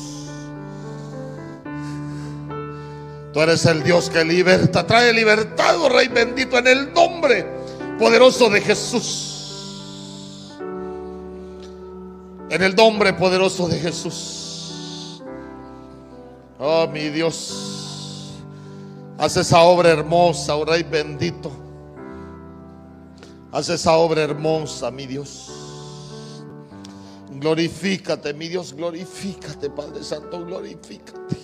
[3.34, 7.46] Tú eres el Dios que liberta, trae libertad, oh Rey bendito, en el nombre
[8.00, 10.56] poderoso de Jesús.
[12.50, 15.22] En el nombre poderoso de Jesús.
[16.60, 17.75] Oh, mi Dios.
[19.18, 21.52] Haz esa obra hermosa, oh Rey bendito.
[23.52, 25.52] Haz esa obra hermosa, mi Dios.
[27.32, 31.38] Glorifícate, mi Dios, glorifícate, Padre Santo, glorifícate.